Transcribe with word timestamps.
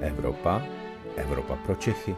Evropa, 0.00 0.62
Evropa 1.16 1.56
pro 1.56 1.74
Čechy. 1.74 2.16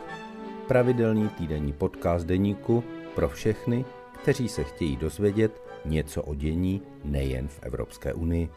Pravidelný 0.68 1.28
týdenní 1.28 1.72
podcast 1.72 2.26
deníku 2.26 2.84
pro 3.14 3.28
všechny, 3.28 3.84
kteří 4.22 4.48
se 4.48 4.64
chtějí 4.64 4.96
dozvědět 4.96 5.62
něco 5.84 6.22
o 6.22 6.34
dění 6.34 6.82
nejen 7.04 7.48
v 7.48 7.58
Evropské 7.62 8.14
unii. 8.14 8.50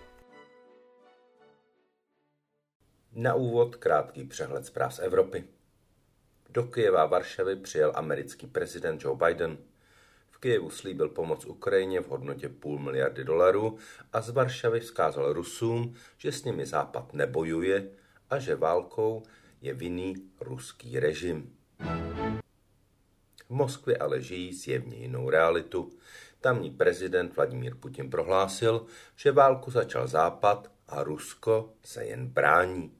Na 3.13 3.33
úvod 3.33 3.75
krátký 3.75 4.23
přehled 4.23 4.65
zpráv 4.65 4.93
z 4.93 4.99
Evropy. 4.99 5.43
Do 6.49 6.63
Kyjeva 6.63 7.01
a 7.01 7.05
Varšavy 7.05 7.55
přijel 7.55 7.91
americký 7.95 8.47
prezident 8.47 9.03
Joe 9.03 9.17
Biden. 9.27 9.57
V 10.29 10.37
Kyjevu 10.37 10.69
slíbil 10.69 11.09
pomoc 11.09 11.45
Ukrajině 11.45 12.01
v 12.01 12.07
hodnotě 12.07 12.49
půl 12.49 12.79
miliardy 12.79 13.23
dolarů 13.23 13.77
a 14.13 14.21
z 14.21 14.29
Varšavy 14.29 14.79
vzkázal 14.79 15.33
Rusům, 15.33 15.95
že 16.17 16.31
s 16.31 16.43
nimi 16.43 16.65
Západ 16.65 17.13
nebojuje 17.13 18.00
a 18.31 18.39
že 18.39 18.55
válkou 18.55 19.23
je 19.61 19.73
vinný 19.73 20.15
ruský 20.39 20.99
režim. 20.99 21.55
V 23.47 23.49
Moskvě 23.49 23.97
ale 23.97 24.21
žijí 24.21 24.53
zjevně 24.53 24.97
jinou 24.97 25.29
realitu. 25.29 25.91
Tamní 26.41 26.71
prezident 26.71 27.35
Vladimír 27.35 27.75
Putin 27.75 28.09
prohlásil, 28.09 28.85
že 29.15 29.31
válku 29.31 29.71
začal 29.71 30.07
Západ 30.07 30.71
a 30.87 31.03
Rusko 31.03 31.73
se 31.83 32.05
jen 32.05 32.27
brání. 32.27 32.91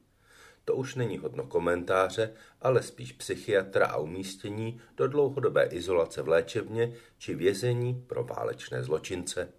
To 0.64 0.74
už 0.74 0.94
není 0.94 1.18
hodno 1.18 1.46
komentáře, 1.46 2.34
ale 2.60 2.82
spíš 2.82 3.12
psychiatra 3.12 3.86
a 3.86 3.96
umístění 3.96 4.80
do 4.96 5.08
dlouhodobé 5.08 5.64
izolace 5.64 6.22
v 6.22 6.28
léčebně 6.28 6.92
či 7.18 7.34
vězení 7.34 8.04
pro 8.06 8.24
válečné 8.24 8.82
zločince. 8.82 9.52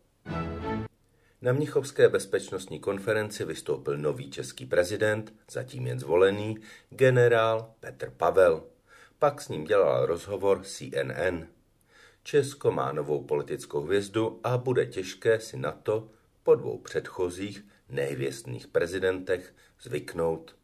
Na 1.44 1.54
Mnichovské 1.54 2.10
bezpečnostní 2.10 2.80
konferenci 2.80 3.46
vystoupil 3.46 3.98
nový 3.98 4.32
český 4.32 4.66
prezident, 4.66 5.34
zatím 5.52 5.88
jen 5.88 6.00
zvolený, 6.00 6.58
generál 6.90 7.74
Petr 7.80 8.10
Pavel. 8.18 8.64
Pak 9.20 9.42
s 9.42 9.50
ním 9.50 9.64
dělal 9.64 10.06
rozhovor 10.06 10.64
CNN. 10.64 11.48
Česko 12.24 12.72
má 12.72 12.92
novou 12.92 13.24
politickou 13.24 13.82
hvězdu 13.82 14.40
a 14.44 14.58
bude 14.58 14.86
těžké 14.86 15.40
si 15.40 15.58
na 15.58 15.72
to 15.72 16.10
po 16.44 16.56
dvou 16.56 16.78
předchozích 16.78 17.66
nevěstných 17.90 18.68
prezidentech 18.68 19.54
zvyknout. 19.82 20.56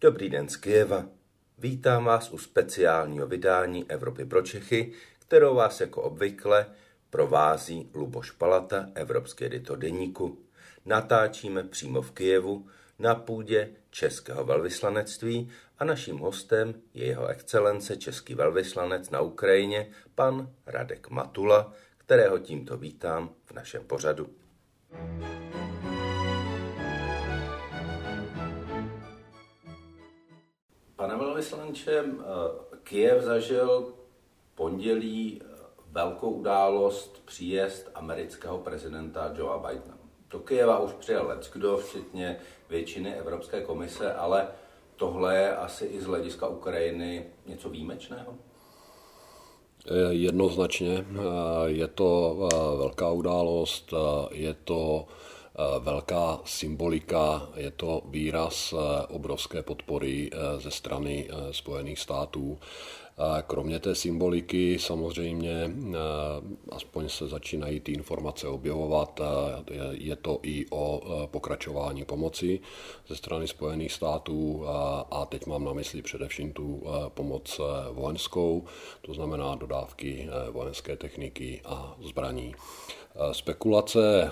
Dobrý 0.00 0.30
den 0.30 0.48
z 0.48 0.56
Kyjeva. 0.56 1.19
Vítám 1.60 2.04
vás 2.04 2.30
u 2.30 2.38
speciálního 2.38 3.26
vydání 3.26 3.90
Evropy 3.90 4.24
pro 4.24 4.42
Čechy, 4.42 4.92
kterou 5.18 5.54
vás 5.54 5.80
jako 5.80 6.02
obvykle 6.02 6.66
provází 7.10 7.90
Luboš 7.94 8.30
Palata, 8.30 8.86
evropský 8.94 9.44
editor 9.44 9.78
deníku. 9.78 10.38
Natáčíme 10.86 11.62
přímo 11.62 12.02
v 12.02 12.10
Kyjevu 12.10 12.66
na 12.98 13.14
půdě 13.14 13.68
Českého 13.90 14.44
velvyslanectví 14.44 15.50
a 15.78 15.84
naším 15.84 16.18
hostem 16.18 16.74
je 16.94 17.06
jeho 17.06 17.26
excelence 17.26 17.96
Český 17.96 18.34
velvyslanec 18.34 19.10
na 19.10 19.20
Ukrajině, 19.20 19.90
pan 20.14 20.50
Radek 20.66 21.10
Matula, 21.10 21.72
kterého 21.98 22.38
tímto 22.38 22.76
vítám 22.76 23.30
v 23.44 23.52
našem 23.52 23.84
pořadu. 23.84 24.30
Pane 31.00 31.16
velvyslanče, 31.16 31.98
eh, 31.98 32.12
Kiev 32.82 33.22
zažil 33.22 33.92
pondělí 34.54 35.40
eh, 35.42 35.46
velkou 35.90 36.30
událost 36.30 37.22
příjezd 37.24 37.90
amerického 37.94 38.58
prezidenta 38.58 39.32
Joea 39.36 39.58
Bidena. 39.58 39.98
Do 40.30 40.38
Kieva 40.38 40.78
už 40.78 40.92
přijel 40.92 41.26
leckdo, 41.26 41.76
včetně 41.76 42.36
většiny 42.68 43.14
Evropské 43.14 43.62
komise, 43.62 44.14
ale 44.14 44.48
tohle 44.96 45.36
je 45.36 45.56
asi 45.56 45.84
i 45.84 46.00
z 46.00 46.06
hlediska 46.06 46.48
Ukrajiny 46.48 47.26
něco 47.46 47.68
výjimečného? 47.68 48.34
Jednoznačně. 50.10 51.04
Je 51.66 51.88
to 51.88 52.36
velká 52.78 53.10
událost, 53.10 53.94
je 54.30 54.54
to 54.54 55.06
velká 55.78 56.40
symbolika, 56.44 57.48
je 57.56 57.70
to 57.70 58.02
výraz 58.04 58.74
obrovské 59.08 59.62
podpory 59.62 60.30
ze 60.58 60.70
strany 60.70 61.28
Spojených 61.50 61.98
států. 61.98 62.58
Kromě 63.46 63.78
té 63.78 63.94
symboliky 63.94 64.78
samozřejmě 64.78 65.70
aspoň 66.72 67.08
se 67.08 67.28
začínají 67.28 67.80
ty 67.80 67.92
informace 67.92 68.48
objevovat. 68.48 69.20
Je 69.90 70.16
to 70.16 70.38
i 70.42 70.66
o 70.70 71.00
pokračování 71.26 72.04
pomoci 72.04 72.60
ze 73.08 73.16
strany 73.16 73.48
Spojených 73.48 73.92
států 73.92 74.64
a 75.10 75.26
teď 75.28 75.46
mám 75.46 75.64
na 75.64 75.72
mysli 75.72 76.02
především 76.02 76.52
tu 76.52 76.82
pomoc 77.08 77.60
vojenskou, 77.92 78.64
to 79.02 79.14
znamená 79.14 79.54
dodávky 79.54 80.28
vojenské 80.50 80.96
techniky 80.96 81.60
a 81.64 81.96
zbraní. 82.02 82.54
Spekulace 83.32 84.30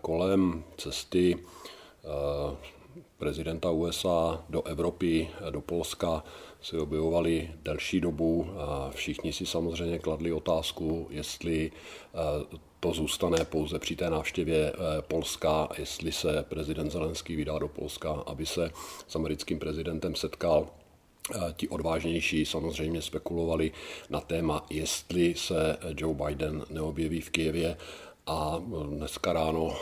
kolem 0.00 0.64
cesty 0.76 1.38
prezidenta 3.18 3.70
USA 3.70 4.44
do 4.48 4.62
Evropy, 4.62 5.30
do 5.50 5.60
Polska 5.60 6.24
se 6.62 6.78
objevovaly 6.78 7.50
delší 7.62 8.00
dobu. 8.00 8.46
Všichni 8.90 9.32
si 9.32 9.46
samozřejmě 9.46 9.98
kladli 9.98 10.32
otázku, 10.32 11.06
jestli 11.10 11.72
to 12.80 12.92
zůstane 12.92 13.44
pouze 13.44 13.78
při 13.78 13.96
té 13.96 14.10
návštěvě 14.10 14.72
eh, 14.72 15.02
Polska, 15.02 15.68
jestli 15.78 16.12
se 16.12 16.44
prezident 16.48 16.90
Zelenský 16.90 17.36
vydá 17.36 17.58
do 17.58 17.68
Polska, 17.68 18.10
aby 18.10 18.46
se 18.46 18.70
s 19.08 19.16
americkým 19.16 19.58
prezidentem 19.58 20.14
setkal. 20.14 20.68
Ti 21.56 21.68
odvážnější 21.68 22.46
samozřejmě 22.46 23.02
spekulovali 23.02 23.72
na 24.10 24.20
téma, 24.20 24.66
jestli 24.70 25.34
se 25.34 25.78
Joe 25.96 26.14
Biden 26.14 26.64
neobjeví 26.70 27.20
v 27.20 27.30
Kijevě 27.30 27.76
a 28.26 28.62
dneska 28.86 29.32
ráno, 29.32 29.76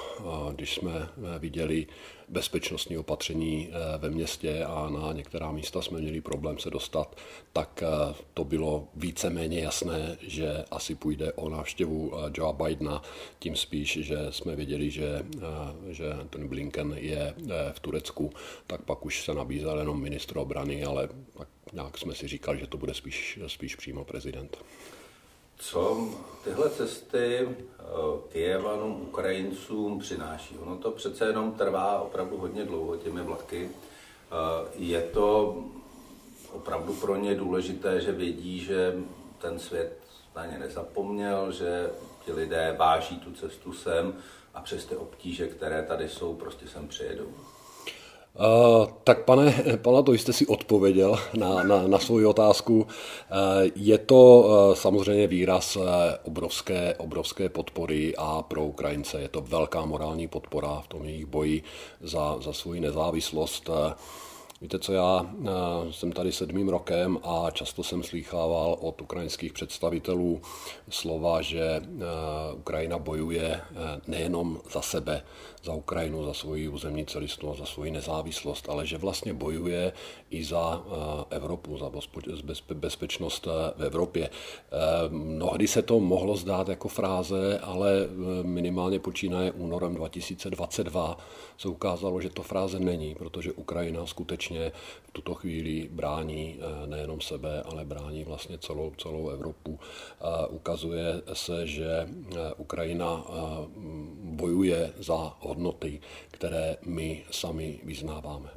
když 0.54 0.74
jsme 0.74 1.08
viděli 1.38 1.86
bezpečnostní 2.28 2.98
opatření 2.98 3.68
eh, 3.68 3.98
ve 3.98 4.10
městě 4.10 4.64
a 4.64 4.90
na 4.90 5.12
některá 5.12 5.52
místa 5.52 5.82
jsme 5.82 6.00
měli 6.00 6.20
problém 6.20 6.58
se 6.58 6.70
dostat, 6.70 7.16
tak 7.52 7.82
eh, 7.82 8.14
to 8.34 8.44
bylo 8.44 8.88
víceméně 8.94 9.60
jasné, 9.60 10.18
že 10.20 10.64
asi 10.70 10.94
půjde 10.94 11.32
o 11.32 11.48
návštěvu 11.48 12.12
eh, 12.14 12.30
Joea 12.34 12.52
Bidena, 12.52 13.02
tím 13.38 13.56
spíš, 13.56 13.98
že 14.02 14.16
jsme 14.30 14.56
věděli, 14.56 14.90
že, 14.90 15.26
že 15.90 16.04
ten 16.30 16.48
Blinken 16.48 16.94
je 16.98 17.34
v 17.72 17.80
Turecku, 17.80 18.32
tak 18.66 18.82
pak 18.82 19.06
už 19.06 19.24
se 19.24 19.34
nabízel 19.34 19.78
jenom 19.78 20.02
ministr 20.02 20.38
obrany, 20.38 20.84
ale 20.84 21.08
pak 21.34 21.48
nějak 21.72 21.98
jsme 21.98 22.14
si 22.14 22.28
říkali, 22.28 22.58
že 22.58 22.66
to 22.66 22.78
bude 22.78 22.94
spíš, 22.94 23.38
spíš 23.46 23.76
přímo 23.76 24.04
prezident. 24.04 24.56
Co 25.64 26.08
tyhle 26.44 26.70
cesty 26.70 27.48
eh, 27.48 27.84
Kyjevanům, 28.28 29.02
Ukrajincům 29.02 29.98
přináší? 29.98 30.58
Ono 30.58 30.76
to 30.76 30.90
přece 30.90 31.26
jenom 31.26 31.52
trvá 31.52 32.00
opravdu 32.00 32.36
hodně 32.38 32.64
dlouho 32.64 32.96
těmi 32.96 33.22
vlaky. 33.22 33.70
Eh, 33.70 34.68
je 34.74 35.02
to 35.02 35.56
opravdu 36.52 36.92
pro 36.94 37.16
ně 37.16 37.34
důležité, 37.34 38.00
že 38.00 38.12
vědí, 38.12 38.60
že 38.60 38.94
ten 39.38 39.58
svět 39.58 40.00
na 40.36 40.46
ně 40.46 40.58
nezapomněl, 40.58 41.52
že 41.52 41.90
ti 42.24 42.32
lidé 42.32 42.74
váží 42.78 43.18
tu 43.18 43.32
cestu 43.32 43.72
sem 43.72 44.14
a 44.54 44.60
přes 44.60 44.84
ty 44.84 44.96
obtíže, 44.96 45.48
které 45.48 45.82
tady 45.82 46.08
jsou, 46.08 46.34
prostě 46.34 46.68
sem 46.68 46.88
přijedou. 46.88 47.28
Uh, 48.38 48.86
tak 49.04 49.24
pane 49.24 49.54
Palato, 49.76 50.12
jste 50.12 50.32
si 50.32 50.46
odpověděl 50.46 51.18
na, 51.34 51.62
na, 51.62 51.86
na 51.86 51.98
svou 51.98 52.28
otázku. 52.28 52.76
Uh, 52.76 52.86
je 53.74 53.98
to 53.98 54.16
uh, 54.38 54.74
samozřejmě 54.74 55.26
výraz 55.26 55.78
obrovské, 56.22 56.94
obrovské 56.98 57.48
podpory 57.48 58.14
a 58.18 58.42
pro 58.42 58.64
Ukrajince 58.64 59.20
je 59.20 59.28
to 59.28 59.40
velká 59.40 59.84
morální 59.84 60.28
podpora 60.28 60.80
v 60.80 60.88
tom 60.88 61.04
jejich 61.04 61.26
boji 61.26 61.62
za, 62.00 62.36
za 62.40 62.52
svoji 62.52 62.80
nezávislost. 62.80 63.70
Víte 64.64 64.78
co, 64.78 64.92
já 64.92 65.26
eh, 65.42 65.48
jsem 65.92 66.12
tady 66.12 66.32
sedmým 66.32 66.68
rokem 66.68 67.18
a 67.22 67.50
často 67.50 67.82
jsem 67.82 68.02
slýchával 68.02 68.76
od 68.80 69.00
ukrajinských 69.00 69.52
představitelů 69.52 70.40
slova, 70.90 71.42
že 71.42 71.60
eh, 71.60 71.82
Ukrajina 72.54 72.98
bojuje 72.98 73.44
eh, 73.44 74.00
nejenom 74.06 74.60
za 74.72 74.82
sebe, 74.82 75.22
za 75.64 75.72
Ukrajinu, 75.72 76.24
za 76.24 76.34
svoji 76.34 76.68
územní 76.68 77.06
celistvost, 77.06 77.58
za 77.58 77.66
svoji 77.66 77.90
nezávislost, 77.90 78.68
ale 78.68 78.86
že 78.86 78.98
vlastně 78.98 79.34
bojuje 79.34 79.92
i 80.30 80.44
za 80.44 80.82
Evropu, 81.30 81.78
za 81.78 81.90
bezpečnost 82.74 83.46
v 83.76 83.84
Evropě. 83.84 84.30
Mnohdy 85.08 85.68
se 85.68 85.82
to 85.82 86.00
mohlo 86.00 86.36
zdát 86.36 86.68
jako 86.68 86.88
fráze, 86.88 87.58
ale 87.58 88.08
minimálně 88.42 89.00
počínaje 89.00 89.52
únorem 89.52 89.94
2022 89.94 91.18
se 91.58 91.68
ukázalo, 91.68 92.20
že 92.20 92.30
to 92.30 92.42
fráze 92.42 92.78
není, 92.78 93.14
protože 93.14 93.52
Ukrajina 93.52 94.06
skutečně 94.06 94.53
skutečně 94.54 94.72
v 95.02 95.10
tuto 95.12 95.34
chvíli 95.34 95.88
brání 95.92 96.60
nejenom 96.86 97.20
sebe, 97.20 97.62
ale 97.62 97.84
brání 97.84 98.24
vlastně 98.24 98.58
celou, 98.58 98.92
celou 98.98 99.28
Evropu. 99.28 99.78
Ukazuje 100.48 101.22
se, 101.32 101.66
že 101.66 102.08
Ukrajina 102.56 103.24
bojuje 104.22 104.92
za 104.98 105.36
hodnoty, 105.40 106.00
které 106.30 106.76
my 106.86 107.24
sami 107.30 107.80
vyznáváme. 107.84 108.50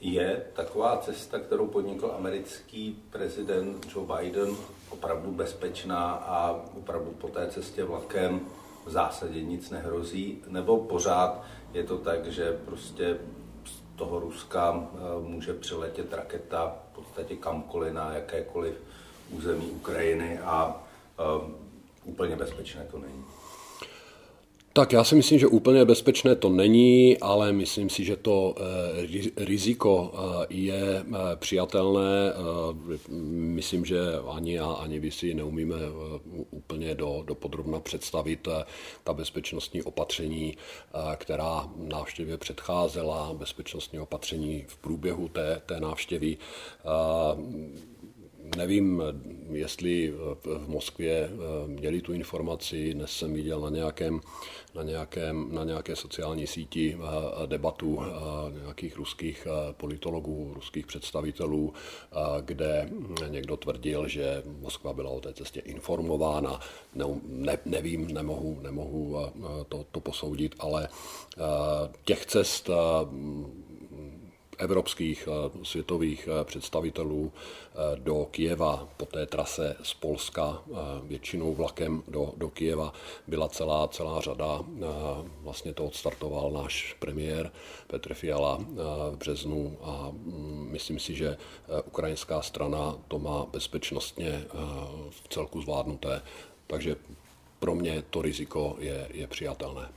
Je 0.00 0.46
taková 0.52 0.96
cesta, 0.96 1.38
kterou 1.38 1.66
podnikl 1.66 2.12
americký 2.16 3.02
prezident 3.10 3.86
Joe 3.94 4.06
Biden, 4.16 4.56
opravdu 4.90 5.30
bezpečná 5.32 6.12
a 6.12 6.64
opravdu 6.78 7.10
po 7.10 7.28
té 7.28 7.50
cestě 7.50 7.84
vlakem 7.84 8.40
v 8.88 8.90
zásadě 8.90 9.42
nic 9.42 9.70
nehrozí? 9.70 10.42
Nebo 10.48 10.76
pořád 10.76 11.44
je 11.72 11.84
to 11.84 11.98
tak, 11.98 12.26
že 12.26 12.58
prostě 12.64 13.18
z 13.64 13.96
toho 13.96 14.20
Ruska 14.20 14.88
eh, 14.94 14.98
může 15.20 15.54
přiletět 15.54 16.12
raketa 16.12 16.76
v 16.92 16.94
podstatě 16.94 17.36
kamkoliv 17.36 17.92
na 17.92 18.14
jakékoliv 18.14 18.74
území 19.30 19.66
Ukrajiny 19.66 20.38
a 20.38 20.82
uh, 21.36 21.50
úplně 22.04 22.36
bezpečné 22.36 22.84
to 22.90 22.98
není? 22.98 23.24
Tak 24.78 24.92
já 24.92 25.04
si 25.04 25.14
myslím, 25.14 25.38
že 25.38 25.46
úplně 25.46 25.84
bezpečné 25.84 26.36
to 26.36 26.48
není, 26.48 27.18
ale 27.18 27.52
myslím 27.52 27.90
si, 27.90 28.04
že 28.04 28.16
to 28.16 28.54
eh, 28.56 29.44
riziko 29.44 30.14
eh, 30.14 30.46
je 30.50 31.04
eh, 31.06 31.36
přijatelné. 31.36 32.32
Myslím, 33.30 33.84
že 33.84 33.98
ani 34.30 34.54
já, 34.54 34.66
ani 34.66 34.98
vy 34.98 35.10
si 35.10 35.34
neumíme 35.34 35.76
úplně 36.50 36.94
do, 36.94 37.22
do 37.26 37.34
podrobna 37.34 37.80
představit 37.80 38.48
ta 39.04 39.12
bezpečnostní 39.12 39.82
opatření, 39.82 40.56
která 41.16 41.68
návštěvě 41.76 42.38
předcházela, 42.38 43.34
bezpečnostní 43.34 43.98
opatření 43.98 44.64
v 44.68 44.76
průběhu 44.76 45.28
té, 45.28 45.62
té 45.66 45.80
návštěvy. 45.80 46.36
Nevím, 48.56 49.02
jestli 49.52 50.14
v 50.44 50.68
Moskvě 50.68 51.30
měli 51.66 52.00
tu 52.00 52.12
informaci, 52.12 52.94
dnes 52.94 53.10
jsem 53.10 53.34
viděl 53.34 53.60
na 53.60 53.70
nějakém 53.70 54.20
na, 54.74 54.82
nějakém, 54.82 55.54
na 55.54 55.64
nějaké 55.64 55.96
sociální 55.96 56.46
síti 56.46 56.98
eh, 56.98 57.46
debatu 57.46 57.98
eh, 58.00 58.60
nějakých 58.62 58.96
ruských 58.96 59.46
eh, 59.46 59.72
politologů, 59.72 60.52
ruských 60.54 60.86
představitelů, 60.86 61.72
kde 62.40 62.90
někdo 63.28 63.56
tvrdil, 63.56 64.08
že 64.08 64.42
Moskva 64.60 64.92
byla 64.92 65.10
o 65.10 65.20
té 65.20 65.32
cestě 65.32 65.60
informována. 65.60 66.60
Ne, 66.94 67.04
ne, 67.26 67.58
nevím, 67.64 68.06
nemohu, 68.06 68.60
nemohu 68.62 69.16
to, 69.68 69.86
to 69.92 70.00
posoudit, 70.00 70.54
ale 70.58 70.88
těch 72.04 72.26
cest 72.26 72.70
evropských 74.58 75.28
světových 75.62 76.28
eh, 76.28 76.44
představitelů 76.44 77.32
eh, 77.32 77.96
do 77.96 78.26
Kijeva 78.30 78.88
po 78.96 79.06
té 79.06 79.26
trase 79.26 79.76
z 79.82 79.94
Polska, 79.94 80.62
eh, 80.66 80.74
většinou 81.02 81.54
vlakem 81.54 82.02
do, 82.08 82.32
do 82.36 82.48
Kijeva, 82.48 82.92
byla 83.26 83.48
celá, 83.48 83.88
celá 83.88 84.20
řada. 84.20 84.60
Vlastně 85.40 85.72
to 85.72 85.84
odstartoval 85.84 86.50
náš 86.50 86.96
premiér 86.98 87.52
Petr 87.86 88.14
Fiala 88.14 88.58
v 89.10 89.16
březnu 89.16 89.78
a 89.82 90.08
mm, 90.12 90.68
myslím 90.70 90.98
si, 90.98 91.14
že 91.14 91.36
ukrajinská 91.84 92.42
strana 92.42 92.98
to 93.08 93.18
má 93.18 93.46
bezpečnostně 93.46 94.44
v 95.10 95.28
celku 95.28 95.62
zvládnuté. 95.62 96.22
Takže 96.66 96.96
pro 97.58 97.74
mě 97.74 98.02
to 98.10 98.22
riziko 98.22 98.76
je, 98.78 99.08
je 99.12 99.26
přijatelné 99.26 99.88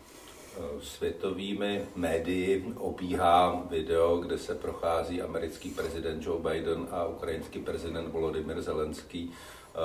světovými 0.82 1.86
médii 1.96 2.74
obíhá 2.78 3.64
video, 3.70 4.18
kde 4.18 4.38
se 4.38 4.56
prochází 4.56 5.22
americký 5.22 5.70
prezident 5.70 6.26
Joe 6.26 6.52
Biden 6.52 6.88
a 6.92 7.06
ukrajinský 7.06 7.60
prezident 7.60 8.12
Volodymyr 8.12 8.62
Zelenský 8.62 9.32
eh, 9.32 9.78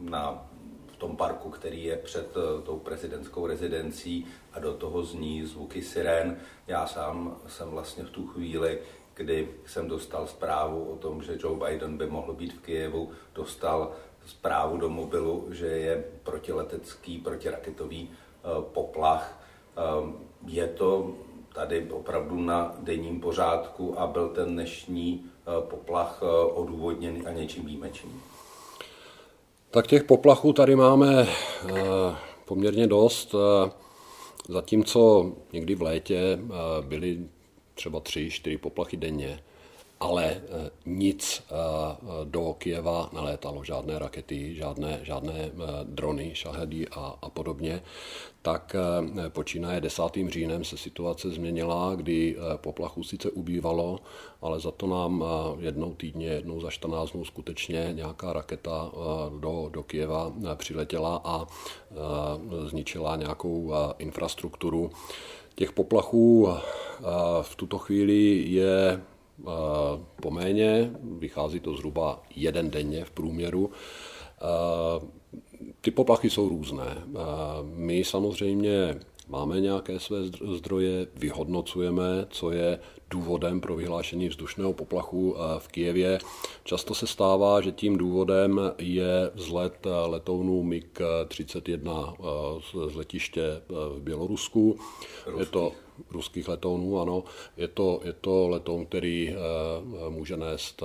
na 0.00 0.48
v 0.92 0.96
tom 0.96 1.16
parku, 1.16 1.50
který 1.50 1.84
je 1.84 1.96
před 1.96 2.36
eh, 2.36 2.62
tou 2.62 2.78
prezidentskou 2.78 3.46
rezidencí 3.46 4.26
a 4.52 4.60
do 4.60 4.74
toho 4.74 5.02
zní 5.02 5.46
zvuky 5.46 5.82
sirén. 5.82 6.36
Já 6.66 6.86
sám 6.86 7.36
jsem 7.46 7.68
vlastně 7.68 8.04
v 8.04 8.10
tu 8.10 8.26
chvíli, 8.26 8.78
kdy 9.14 9.48
jsem 9.66 9.88
dostal 9.88 10.26
zprávu 10.26 10.84
o 10.84 10.96
tom, 10.96 11.22
že 11.22 11.38
Joe 11.40 11.68
Biden 11.68 11.98
by 11.98 12.06
mohl 12.06 12.32
být 12.32 12.52
v 12.52 12.60
Kijevu, 12.60 13.10
dostal 13.34 13.92
zprávu 14.26 14.76
do 14.76 14.88
mobilu, 14.88 15.48
že 15.50 15.66
je 15.66 16.04
protiletecký, 16.22 17.18
protiraketový 17.18 18.10
eh, 18.10 18.48
poplach 18.72 19.45
je 20.46 20.66
to 20.66 21.14
tady 21.54 21.90
opravdu 21.90 22.40
na 22.40 22.74
denním 22.78 23.20
pořádku 23.20 24.00
a 24.00 24.06
byl 24.06 24.28
ten 24.28 24.52
dnešní 24.52 25.24
eh, 25.24 25.68
poplach 25.70 26.20
eh, 26.22 26.26
odůvodněný 26.52 27.26
a 27.26 27.32
něčím 27.32 27.66
výjimečný? 27.66 28.10
Tak 29.70 29.86
těch 29.86 30.04
poplachů 30.04 30.52
tady 30.52 30.76
máme 30.76 31.28
eh, 31.28 31.74
poměrně 32.44 32.86
dost. 32.86 33.34
Zatímco 34.48 35.32
někdy 35.52 35.74
v 35.74 35.82
létě 35.82 36.38
byly 36.80 37.18
třeba 37.74 38.00
tři, 38.00 38.30
čtyři 38.30 38.58
poplachy 38.58 38.96
denně, 38.96 39.40
ale 40.00 40.24
eh, 40.24 40.70
nic 40.86 41.42
eh, 41.42 41.54
do 42.24 42.54
Kijeva 42.58 43.10
nelétalo, 43.12 43.64
žádné 43.64 43.98
rakety, 43.98 44.54
žádné, 44.54 45.00
žádné 45.02 45.34
eh, 45.38 45.50
drony, 45.84 46.30
šahedy 46.34 46.88
a, 46.88 47.14
a 47.22 47.30
podobně, 47.30 47.82
tak 48.42 48.76
počínaje 49.28 49.80
10. 49.80 50.02
říjnem 50.28 50.64
se 50.64 50.76
situace 50.76 51.30
změnila, 51.30 51.94
kdy 51.94 52.36
poplachu 52.56 53.02
sice 53.02 53.30
ubývalo, 53.30 53.98
ale 54.42 54.60
za 54.60 54.70
to 54.70 54.86
nám 54.86 55.24
jednou 55.58 55.94
týdně, 55.94 56.26
jednou 56.26 56.60
za 56.60 56.70
14 56.70 57.10
dnů 57.10 57.24
skutečně 57.24 57.88
nějaká 57.92 58.32
raketa 58.32 58.92
do, 59.40 59.68
do 59.72 59.82
Kijeva 59.82 60.32
přiletěla 60.54 61.20
a 61.24 61.46
zničila 62.66 63.16
nějakou 63.16 63.72
infrastrukturu. 63.98 64.90
Těch 65.54 65.72
poplachů 65.72 66.48
v 67.42 67.56
tuto 67.56 67.78
chvíli 67.78 68.44
je 68.46 69.00
Poméně, 70.22 70.90
vychází 71.18 71.60
to 71.60 71.76
zhruba 71.76 72.22
jeden 72.36 72.70
denně 72.70 73.04
v 73.04 73.10
průměru. 73.10 73.70
Ty 75.80 75.90
poplachy 75.90 76.30
jsou 76.30 76.48
různé. 76.48 77.02
My 77.62 78.04
samozřejmě 78.04 78.94
máme 79.28 79.60
nějaké 79.60 80.00
své 80.00 80.18
zdroje, 80.56 81.06
vyhodnocujeme, 81.14 82.26
co 82.30 82.50
je 82.50 82.80
důvodem 83.10 83.60
pro 83.60 83.76
vyhlášení 83.76 84.28
vzdušného 84.28 84.72
poplachu 84.72 85.36
v 85.58 85.68
Kijevě. 85.68 86.18
Často 86.64 86.94
se 86.94 87.06
stává, 87.06 87.60
že 87.60 87.72
tím 87.72 87.96
důvodem 87.98 88.60
je 88.78 89.30
vzlet 89.34 89.86
letounů 90.06 90.62
MiG-31 90.62 92.16
z 92.90 92.94
letiště 92.94 93.62
v 93.68 94.00
Bělorusku. 94.00 94.78
Ruský. 95.26 95.40
Je 95.40 95.46
to 95.46 95.72
ruských 96.10 96.48
letounů, 96.48 97.00
ano. 97.00 97.24
Je 97.56 97.68
to, 97.68 98.00
je 98.04 98.12
to 98.12 98.48
letoun, 98.48 98.86
který 98.86 99.34
může 100.08 100.36
nést 100.36 100.82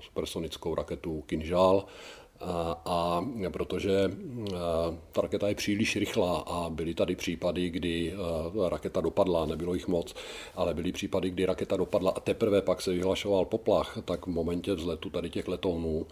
supersonickou 0.00 0.74
raketu 0.74 1.22
Kinžál, 1.26 1.84
a 2.84 3.24
protože 3.52 4.10
ta 5.12 5.20
raketa 5.20 5.48
je 5.48 5.54
příliš 5.54 5.96
rychlá 5.96 6.38
a 6.38 6.70
byly 6.70 6.94
tady 6.94 7.16
případy, 7.16 7.70
kdy 7.70 8.14
raketa 8.68 9.00
dopadla, 9.00 9.46
nebylo 9.46 9.74
jich 9.74 9.88
moc, 9.88 10.14
ale 10.54 10.74
byly 10.74 10.92
případy, 10.92 11.30
kdy 11.30 11.46
raketa 11.46 11.76
dopadla 11.76 12.10
a 12.10 12.20
teprve 12.20 12.62
pak 12.62 12.82
se 12.82 12.92
vyhlašoval 12.92 13.44
poplach, 13.44 13.98
tak 14.04 14.26
v 14.26 14.30
momentě 14.30 14.74
vzletu 14.74 15.10
tady 15.10 15.30
těch 15.30 15.48
letounů, 15.48 16.06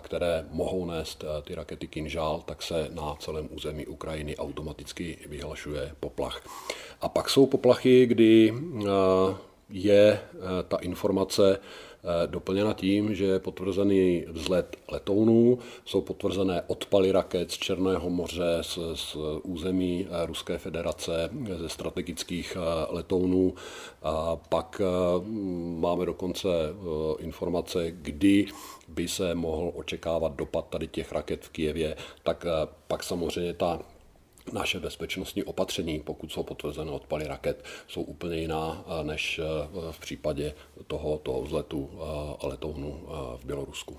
které 0.00 0.46
mohou 0.50 0.86
nést 0.86 1.24
ty 1.44 1.54
rakety 1.54 1.88
Kinžál, 1.88 2.42
tak 2.44 2.62
se 2.62 2.88
na 2.90 3.14
celém 3.14 3.48
území 3.50 3.86
Ukrajiny 3.86 4.36
automaticky 4.36 5.18
vyhlašuje 5.26 5.94
poplach. 6.00 6.42
A 7.00 7.08
pak 7.08 7.30
jsou 7.30 7.46
poplachy, 7.46 8.06
kdy 8.06 8.54
je 9.70 10.20
ta 10.68 10.76
informace 10.76 11.58
Eh, 11.91 11.91
doplněna 12.26 12.72
tím, 12.72 13.14
že 13.14 13.24
je 13.24 13.38
potvrzený 13.38 14.24
vzlet 14.28 14.76
letounů, 14.88 15.58
jsou 15.84 16.00
potvrzené 16.00 16.62
odpaly 16.66 17.12
raket 17.12 17.50
z 17.50 17.58
Černého 17.58 18.10
moře, 18.10 18.58
z, 18.60 18.78
z 18.94 19.16
území 19.42 20.06
eh, 20.06 20.26
Ruské 20.26 20.58
federace, 20.58 21.30
ze 21.56 21.68
strategických 21.68 22.56
eh, 22.56 22.86
letounů. 22.94 23.54
A 24.02 24.36
pak 24.36 24.80
máme 25.78 26.06
dokonce 26.06 26.48
informace, 27.18 27.90
kdy 27.90 28.46
by 28.88 29.08
se 29.08 29.34
mohl 29.34 29.72
očekávat 29.74 30.36
dopad 30.36 30.68
tady 30.68 30.88
těch 30.88 31.12
raket 31.12 31.44
v 31.44 31.48
Kijevě, 31.48 31.96
tak 32.22 32.46
pak 32.86 33.02
samozřejmě 33.02 33.54
ta 33.54 33.78
naše 34.52 34.80
bezpečnostní 34.80 35.44
opatření, 35.44 36.00
pokud 36.00 36.32
jsou 36.32 36.42
potvrzené 36.42 36.90
odpaly 36.90 37.26
raket, 37.26 37.64
jsou 37.88 38.02
úplně 38.02 38.36
jiná 38.36 38.84
eh, 38.86 39.04
než 39.04 39.38
eh, 39.38 39.68
v 39.90 40.00
případě 40.00 40.54
toho, 40.86 41.18
toho 41.18 41.42
vzletu 41.42 41.90
eh, 41.92 42.46
letounu 42.46 43.00
v 43.36 43.44
Bělorusku. 43.44 43.96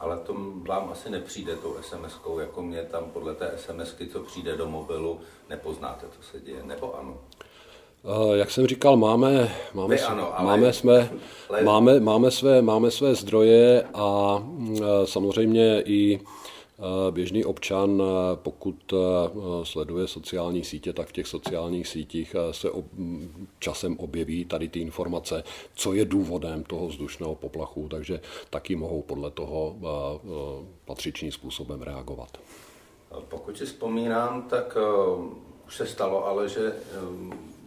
ale 0.00 0.16
to 0.16 0.34
vám 0.66 0.88
asi 0.92 1.10
nepřijde 1.10 1.56
tou 1.56 1.76
SMS-kou, 1.80 2.38
jako 2.38 2.62
mě 2.62 2.82
tam 2.82 3.10
podle 3.10 3.34
té 3.34 3.52
SMS-ky, 3.56 4.06
co 4.06 4.20
přijde 4.20 4.56
do 4.56 4.68
mobilu, 4.68 5.20
nepoznáte, 5.48 6.06
co 6.16 6.22
se 6.22 6.40
děje, 6.40 6.62
nebo 6.64 6.98
ano? 6.98 7.18
Jak 8.32 8.50
jsem 8.50 8.66
říkal, 8.66 8.96
máme, 8.96 9.54
máme, 9.74 9.94
Vy 9.94 10.00
ano, 10.00 10.38
ale... 10.38 10.46
máme, 10.46 10.72
jsme, 10.72 11.10
máme, 11.64 12.00
máme, 12.00 12.30
své, 12.30 12.62
máme 12.62 12.90
své 12.90 13.14
zdroje 13.14 13.84
a 13.94 14.38
mm, 14.42 14.78
samozřejmě 15.04 15.82
i 15.86 16.20
běžný 17.10 17.44
občan, 17.44 18.02
pokud 18.34 18.94
sleduje 19.62 20.08
sociální 20.08 20.64
sítě, 20.64 20.92
tak 20.92 21.08
v 21.08 21.12
těch 21.12 21.26
sociálních 21.26 21.88
sítích 21.88 22.36
se 22.50 22.68
časem 23.58 23.98
objeví 23.98 24.44
tady 24.44 24.68
ty 24.68 24.80
informace, 24.80 25.44
co 25.74 25.92
je 25.92 26.04
důvodem 26.04 26.62
toho 26.62 26.88
vzdušného 26.88 27.34
poplachu, 27.34 27.88
takže 27.88 28.20
taky 28.50 28.76
mohou 28.76 29.02
podle 29.02 29.30
toho 29.30 29.76
patřičným 30.84 31.32
způsobem 31.32 31.82
reagovat. 31.82 32.38
Pokud 33.28 33.58
si 33.58 33.66
vzpomínám, 33.66 34.42
tak 34.42 34.76
už 35.66 35.76
se 35.76 35.86
stalo 35.86 36.26
ale, 36.26 36.48
že 36.48 36.72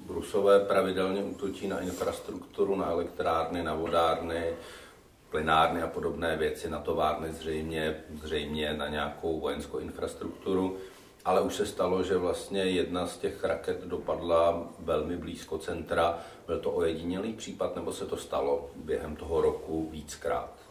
Rusové 0.08 0.60
pravidelně 0.60 1.24
útočí 1.24 1.67
na 1.67 1.79
infrastrukturu, 1.79 2.75
na 2.75 2.91
elektrárny, 2.91 3.63
na 3.63 3.75
vodárny, 3.75 4.43
plynárny 5.34 5.82
a 5.82 5.88
podobné 5.88 6.38
věci, 6.38 6.70
na 6.70 6.80
továrny 6.80 7.32
zřejmě, 7.32 7.96
zřejmě 8.24 8.74
na 8.74 8.88
nějakou 8.88 9.40
vojenskou 9.40 9.78
infrastrukturu. 9.78 10.78
Ale 11.25 11.42
už 11.42 11.56
se 11.56 11.66
stalo, 11.66 12.04
že 12.04 12.18
vlastně 12.18 12.63
jedna 12.63 13.08
z 13.08 13.18
těch 13.18 13.44
raket 13.44 13.84
dopadla 13.84 14.70
velmi 14.80 15.18
blízko 15.18 15.58
centra. 15.58 16.20
Byl 16.48 16.60
to 16.60 16.72
ojedinělý 16.72 17.34
případ, 17.34 17.75
nebo 17.75 17.94
se 17.94 18.06
to 18.06 18.18
stalo 18.18 18.70
během 18.75 19.16
toho 19.16 19.42
roku 19.42 19.90
víckrát? 19.92 20.62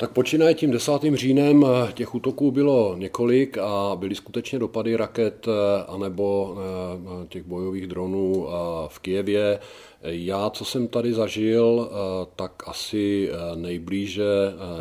Tak 0.00 0.12
počínaje 0.12 0.54
tím 0.54 0.70
10. 0.70 0.92
říjnem 1.14 1.64
eh, 1.64 1.92
těch 1.92 2.14
útoků 2.14 2.50
bylo 2.50 2.94
několik 2.96 3.58
a 3.58 3.96
byly 3.96 4.14
skutečně 4.14 4.58
dopady 4.58 4.96
raket 4.96 5.48
eh, 5.48 5.84
anebo 5.88 6.56
eh, 6.56 7.26
těch 7.26 7.42
bojových 7.42 7.86
dronů 7.86 8.46
v 8.88 8.98
Kijevě. 8.98 9.58
Já, 10.02 10.50
co 10.50 10.64
jsem 10.64 10.88
tady 10.88 11.12
zažil, 11.12 11.90
tak 12.36 12.62
asi 12.66 13.30
nejblíže 13.54 14.24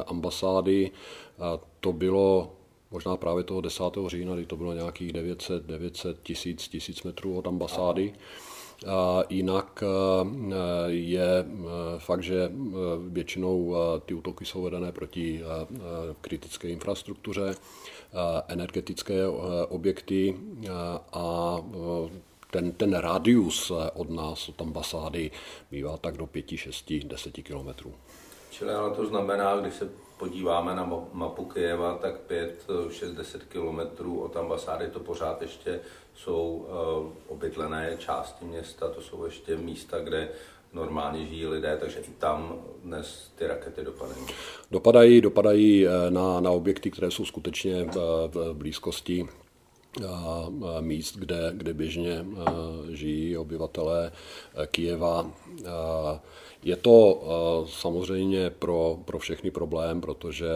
ambasády 0.07 0.91
to 1.79 1.93
bylo 1.93 2.51
možná 2.91 3.17
právě 3.17 3.43
toho 3.43 3.61
10. 3.61 3.83
října, 4.07 4.35
kdy 4.35 4.45
to 4.45 4.55
bylo 4.55 4.73
nějakých 4.73 5.13
900, 5.13 5.63
900 5.63 6.17
tisíc, 6.23 6.67
tisíc 6.67 7.03
metrů 7.03 7.37
od 7.37 7.47
ambasády. 7.47 8.13
Aha. 8.15 8.56
Jinak 9.29 9.83
eh, 9.83 9.87
je 10.87 11.39
eh, 11.39 11.99
fakt, 11.99 12.23
že 12.23 12.43
eh, 12.43 12.51
většinou 13.09 13.75
ty 14.05 14.13
útoky 14.13 14.45
jsou 14.45 14.61
vedené 14.61 14.91
proti 14.91 15.43
kritické 16.21 16.69
infrastruktuře, 16.69 17.55
energetické 18.47 19.27
objekty 19.69 20.37
a 21.13 21.57
ten, 22.51 22.71
ten 22.71 22.93
rádius 22.93 23.71
od 23.93 24.09
nás, 24.09 24.49
od 24.49 24.61
ambasády, 24.61 25.31
bývá 25.71 25.97
tak 25.97 26.17
do 26.17 26.27
5, 26.27 26.45
6, 26.49 26.93
10 27.03 27.33
kilometrů. 27.33 27.93
Čili 28.51 28.73
ale 28.73 28.95
to 28.95 29.05
znamená, 29.05 29.57
když 29.57 29.73
se 29.73 29.89
podíváme 30.17 30.75
na 30.75 30.91
mapu 31.13 31.45
Kyjeva, 31.45 31.97
tak 31.97 32.19
5, 32.19 32.65
6, 32.91 33.11
10 33.11 33.43
kilometrů 33.43 34.21
od 34.21 34.37
ambasády 34.37 34.87
to 34.87 34.99
pořád 34.99 35.41
ještě 35.41 35.79
jsou 36.17 36.65
uh, 36.69 37.13
obydlené 37.27 37.95
části 37.99 38.45
města, 38.45 38.89
to 38.89 39.01
jsou 39.01 39.25
ještě 39.25 39.57
místa, 39.57 39.99
kde 39.99 40.29
normálně 40.73 41.25
žijí 41.25 41.47
lidé, 41.47 41.77
takže 41.79 41.99
i 41.99 42.11
tam 42.19 42.61
dnes 42.83 43.31
ty 43.35 43.47
rakety 43.47 43.83
dopadají. 43.83 44.25
Dopadají, 44.71 45.21
dopadají 45.21 45.87
eh, 45.87 46.11
na, 46.11 46.39
na 46.39 46.51
objekty, 46.51 46.91
které 46.91 47.11
jsou 47.11 47.25
skutečně 47.25 47.75
eh, 47.89 47.93
v 48.27 48.53
blízkosti 48.53 49.27
míst, 50.79 51.17
kde, 51.17 51.51
kde 51.53 51.73
běžně 51.73 52.25
žijí 52.91 53.37
obyvatelé 53.37 54.11
Kijeva. 54.65 55.31
Je 56.63 56.75
to 56.75 57.23
samozřejmě 57.69 58.49
pro, 58.49 58.99
pro 59.05 59.19
všechny 59.19 59.51
problém, 59.51 60.01
protože 60.01 60.47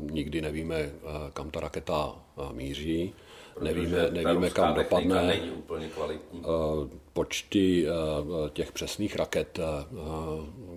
nikdy 0.00 0.40
nevíme, 0.40 0.90
kam 1.32 1.50
ta 1.50 1.60
raketa 1.60 2.14
míří 2.52 3.14
nevíme, 3.62 4.10
nevíme 4.10 4.50
kam 4.50 4.74
dopadne. 4.74 5.26
Není 5.26 5.50
úplně 5.50 5.88
kvalitní. 5.88 6.42
Eh, 6.44 6.98
počty 7.12 7.86
eh, 7.86 7.90
těch 8.50 8.72
přesných 8.72 9.16
raket, 9.16 9.58
eh, 9.58 9.64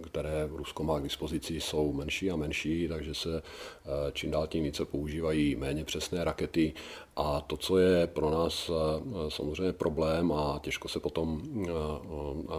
které 0.01 0.47
Rusko 0.51 0.83
má 0.83 0.99
k 0.99 1.03
dispozici, 1.03 1.61
jsou 1.61 1.93
menší 1.93 2.31
a 2.31 2.35
menší, 2.35 2.87
takže 2.87 3.13
se 3.13 3.41
čím 4.13 4.31
dál 4.31 4.47
tím 4.47 4.63
více 4.63 4.85
používají 4.85 5.55
méně 5.55 5.83
přesné 5.83 6.23
rakety. 6.23 6.73
A 7.15 7.41
to, 7.41 7.57
co 7.57 7.77
je 7.77 8.07
pro 8.07 8.29
nás 8.29 8.71
samozřejmě 9.29 9.73
problém 9.73 10.31
a 10.31 10.59
těžko 10.63 10.87
se 10.87 10.99
potom 10.99 11.41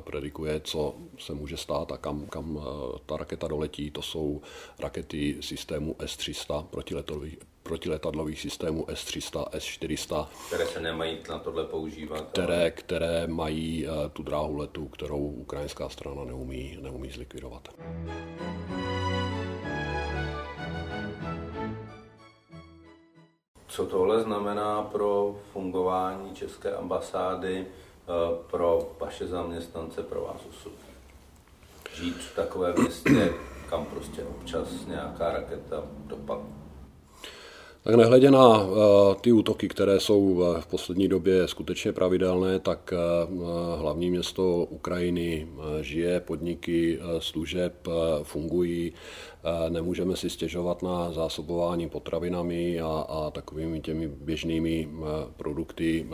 predikuje, 0.00 0.60
co 0.64 0.94
se 1.18 1.34
může 1.34 1.56
stát 1.56 1.92
a 1.92 1.96
kam, 1.96 2.26
kam 2.26 2.60
ta 3.06 3.16
raketa 3.16 3.48
doletí, 3.48 3.90
to 3.90 4.02
jsou 4.02 4.40
rakety 4.78 5.36
systému 5.40 5.96
S-300 5.98 6.64
protiletových, 6.64 7.38
protiletadlových 7.62 8.40
systémů 8.40 8.90
S-300, 8.90 9.44
S-400. 9.52 10.26
Které 10.46 10.66
se 10.66 10.80
nemají 10.80 11.18
na 11.28 11.38
tohle 11.38 11.64
používat. 11.64 12.28
Které, 12.32 12.60
ale... 12.60 12.70
které 12.70 13.26
mají 13.26 13.86
uh, 13.86 14.08
tu 14.12 14.22
dráhu 14.22 14.56
letu, 14.56 14.88
kterou 14.88 15.18
ukrajinská 15.18 15.88
strana 15.88 16.24
neumí, 16.24 16.78
neumí 16.80 17.10
zlikvidovat. 17.10 17.68
Co 23.68 23.86
tohle 23.86 24.22
znamená 24.22 24.82
pro 24.82 25.36
fungování 25.52 26.34
České 26.34 26.74
ambasády, 26.74 27.66
uh, 27.66 28.36
pro 28.50 28.96
vaše 29.00 29.26
zaměstnance, 29.26 30.02
pro 30.02 30.20
vás 30.20 30.40
osobně? 30.50 30.92
Žít 31.94 32.16
v 32.16 32.36
takovém 32.36 32.74
městě, 32.78 33.32
kam 33.70 33.84
prostě 33.86 34.24
občas 34.24 34.86
nějaká 34.86 35.32
raketa 35.32 35.82
dopadne. 36.06 36.61
Tak 37.84 37.94
nehledě 37.94 38.30
na 38.30 38.62
eh, 38.62 39.14
ty 39.20 39.32
útoky, 39.32 39.68
které 39.68 40.00
jsou 40.00 40.44
v 40.60 40.66
poslední 40.66 41.08
době 41.08 41.48
skutečně 41.48 41.92
pravidelné, 41.92 42.58
tak 42.58 42.92
eh, 42.92 42.96
hlavní 43.78 44.10
město 44.10 44.66
Ukrajiny 44.70 45.46
eh, 45.48 45.82
žije, 45.82 46.20
podniky 46.20 46.98
služeb 47.18 47.88
fungují, 48.22 48.92
nemůžeme 49.68 50.16
si 50.16 50.30
stěžovat 50.30 50.82
na 50.82 51.12
zásobování 51.12 51.88
potravinami 51.88 52.80
a, 52.80 52.86
a 53.08 53.30
takovými 53.30 53.80
těmi 53.80 54.08
běžnými 54.08 54.88
produkty 55.36 56.06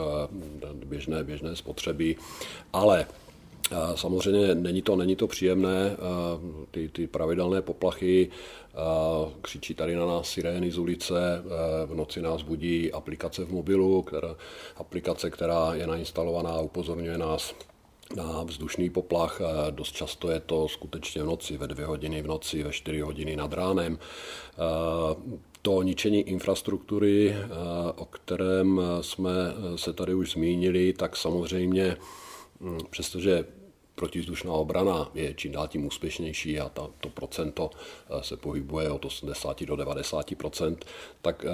běžné, 0.84 1.25
běžné 1.25 1.56
spotřeby, 1.56 2.16
ale 2.72 3.06
Samozřejmě 3.94 4.54
není 4.54 4.82
to, 4.82 4.96
není 4.96 5.16
to 5.16 5.26
příjemné, 5.26 5.96
ty, 6.70 6.88
ty 6.88 7.06
pravidelné 7.06 7.62
poplachy, 7.62 8.30
křičí 9.40 9.75
tady 9.75 9.96
na 9.96 10.06
nás 10.06 10.28
sirény 10.28 10.70
z 10.70 10.78
ulice, 10.78 11.42
v 11.87 11.94
noci 11.94 12.22
nás 12.22 12.42
budí 12.42 12.92
aplikace 12.92 13.44
v 13.44 13.52
mobilu, 13.52 14.02
která, 14.02 14.37
aplikace, 14.76 15.30
která 15.30 15.75
je 15.75 15.87
nainstalovaná 15.87 16.50
a 16.50 16.60
upozorňuje 16.60 17.18
nás 17.18 17.54
na 18.16 18.42
vzdušný 18.42 18.90
poplach. 18.90 19.40
Dost 19.70 19.92
často 19.92 20.30
je 20.30 20.40
to 20.40 20.68
skutečně 20.68 21.22
v 21.22 21.26
noci, 21.26 21.56
ve 21.56 21.66
dvě 21.66 21.87
hodiny 21.87 22.22
v 22.22 22.26
noci, 22.26 22.62
ve 22.62 22.72
čtyři 22.72 23.00
hodiny 23.00 23.37
nad 23.37 23.52
ránem. 23.52 23.98
To 25.62 25.82
ničení 25.82 26.20
infrastruktury, 26.20 27.37
o 27.96 28.04
kterém 28.04 28.80
jsme 29.00 29.32
se 29.76 29.92
tady 29.92 30.14
už 30.14 30.32
zmínili, 30.32 30.92
tak 30.92 31.16
samozřejmě 31.16 31.96
přestože 32.90 33.44
protizdušná 33.98 34.52
obrana 34.52 35.10
je 35.14 35.34
čím 35.34 35.52
dál 35.52 35.68
tím 35.68 35.86
úspěšnější 35.86 36.60
a 36.60 36.68
ta, 36.68 36.88
to 37.00 37.08
procento 37.08 37.70
eh, 38.10 38.22
se 38.22 38.36
pohybuje 38.36 38.90
od 38.90 39.04
80 39.04 39.64
do 39.64 39.74
90% 39.74 40.76
tak 41.22 41.44
eh, 41.44 41.50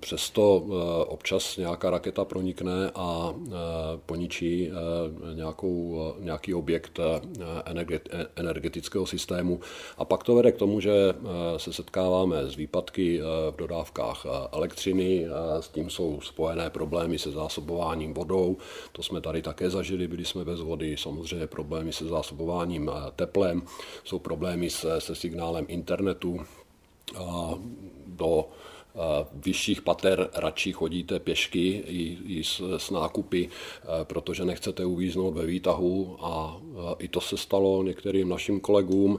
přesto 0.00 0.64
eh, 0.66 1.04
občas 1.04 1.56
nějaká 1.56 1.90
raketa 1.90 2.24
pronikne 2.24 2.90
a 2.94 3.34
poničí 4.06 4.70
nějakou, 5.34 6.14
nějaký 6.18 6.54
objekt 6.54 7.00
energetického 8.36 9.06
systému. 9.06 9.60
A 9.98 10.04
pak 10.04 10.22
to 10.22 10.34
vede 10.34 10.52
k 10.52 10.56
tomu, 10.56 10.80
že 10.80 11.14
se 11.56 11.72
setkáváme 11.72 12.50
s 12.50 12.56
výpadky 12.56 13.20
v 13.50 13.56
dodávkách 13.56 14.26
elektřiny, 14.52 15.26
s 15.60 15.68
tím 15.68 15.90
jsou 15.90 16.20
spojené 16.20 16.70
problémy 16.70 17.18
se 17.18 17.30
zásobováním 17.30 18.14
vodou, 18.14 18.56
to 18.92 19.02
jsme 19.02 19.20
tady 19.20 19.42
také 19.42 19.70
zažili, 19.70 20.08
byli 20.08 20.24
jsme 20.24 20.44
bez 20.44 20.60
vody, 20.60 20.96
samozřejmě 20.96 21.46
pro 21.46 21.63
problémy 21.64 21.92
se 21.92 22.04
zásobováním 22.04 22.90
eh, 22.90 23.10
teplem, 23.16 23.62
jsou 24.04 24.18
problémy 24.18 24.70
se, 24.70 25.00
se 25.00 25.14
signálem 25.14 25.64
internetu. 25.68 26.40
Do 28.06 28.44
eh, 28.44 28.98
vyšších 29.32 29.82
pater 29.82 30.28
radši 30.34 30.72
chodíte 30.72 31.18
pěšky 31.20 31.84
i, 31.86 32.18
i 32.38 32.44
s, 32.44 32.62
s 32.76 32.90
nákupy, 32.90 33.48
eh, 33.48 34.04
protože 34.04 34.44
nechcete 34.44 34.84
uvíznout 34.84 35.34
ve 35.34 35.46
výtahu 35.46 36.16
a 36.20 36.60
i 36.98 37.08
to 37.08 37.20
se 37.20 37.36
stalo 37.36 37.82
některým 37.82 38.28
našim 38.28 38.60
kolegům 38.60 39.18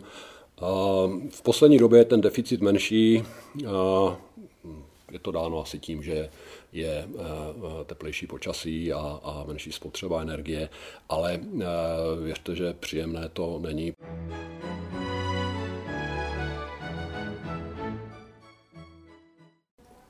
V 1.29 1.41
poslední 1.43 1.77
době 1.77 1.99
je 1.99 2.05
ten 2.05 2.21
deficit 2.21 2.61
menší. 2.61 3.23
Je 5.11 5.19
to 5.19 5.31
dáno 5.31 5.61
asi 5.61 5.79
tím, 5.79 6.03
že 6.03 6.29
je 6.75 7.07
teplejší 7.85 8.27
počasí 8.27 8.93
a, 8.93 9.19
a 9.23 9.43
menší 9.47 9.71
spotřeba 9.71 10.21
energie, 10.21 10.69
ale 11.09 11.39
věřte, 12.23 12.55
že 12.55 12.73
příjemné 12.73 13.29
to 13.29 13.59
není. 13.59 13.93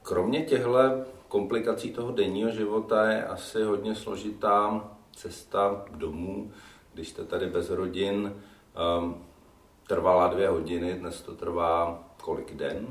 Kromě 0.01 0.41
těchto 0.41 0.77
komplikací 1.27 1.91
toho 1.91 2.11
denního 2.11 2.51
života 2.51 3.11
je 3.11 3.25
asi 3.25 3.63
hodně 3.63 3.95
složitá 3.95 4.89
cesta 5.15 5.85
domů, 5.91 6.51
když 6.93 7.09
jste 7.09 7.23
tady 7.23 7.45
bez 7.45 7.69
rodin. 7.69 8.41
Um, 8.99 9.25
trvala 9.87 10.27
dvě 10.27 10.49
hodiny, 10.49 10.93
dnes 10.93 11.21
to 11.21 11.35
trvá 11.35 12.03
kolik 12.21 12.53
den? 12.53 12.87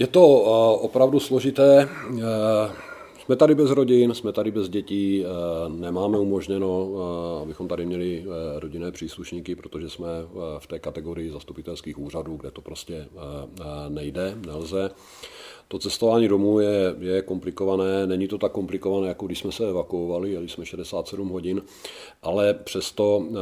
Je 0.00 0.06
to 0.06 0.26
uh, 0.26 0.84
opravdu 0.84 1.20
složité. 1.20 1.88
Uh, 2.10 2.20
jsme 3.24 3.36
tady 3.36 3.54
bez 3.54 3.70
rodin, 3.70 4.14
jsme 4.14 4.32
tady 4.32 4.50
bez 4.50 4.68
dětí, 4.68 5.24
uh, 5.24 5.76
nemáme 5.76 6.18
umožněno, 6.18 6.90
abychom 7.42 7.68
tady 7.68 7.86
měli 7.86 8.24
rodinné 8.56 8.92
příslušníky, 8.92 9.56
protože 9.56 9.90
jsme 9.90 10.08
v 10.58 10.66
té 10.66 10.78
kategorii 10.78 11.30
zastupitelských 11.30 11.98
úřadů, 11.98 12.36
kde 12.36 12.50
to 12.50 12.60
prostě 12.60 13.08
nejde, 13.88 14.34
nelze. 14.46 14.90
To 15.70 15.78
cestování 15.78 16.28
domů 16.28 16.60
je, 16.60 16.94
je 16.98 17.22
komplikované, 17.22 18.06
není 18.06 18.28
to 18.28 18.38
tak 18.38 18.52
komplikované, 18.52 19.08
jako 19.08 19.26
když 19.26 19.38
jsme 19.38 19.52
se 19.52 19.68
evakuovali, 19.68 20.32
jeli 20.32 20.48
jsme 20.48 20.66
67 20.66 21.28
hodin, 21.28 21.62
ale 22.22 22.54
přesto, 22.54 23.24
eh, 23.30 23.34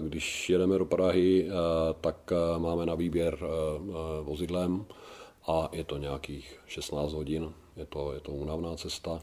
když 0.00 0.50
jedeme 0.50 0.78
do 0.78 0.84
Prahy, 0.84 1.46
eh, 1.48 1.52
tak 2.00 2.16
eh, 2.32 2.58
máme 2.58 2.86
na 2.86 2.94
výběr 2.94 3.38
vozidlem 4.22 4.84
a 5.46 5.68
je 5.72 5.84
to 5.84 5.96
nějakých 5.96 6.60
16 6.66 7.12
hodin, 7.12 7.52
je 7.76 7.86
to, 7.86 8.12
je 8.12 8.20
to 8.20 8.32
únavná 8.32 8.76
cesta. 8.76 9.22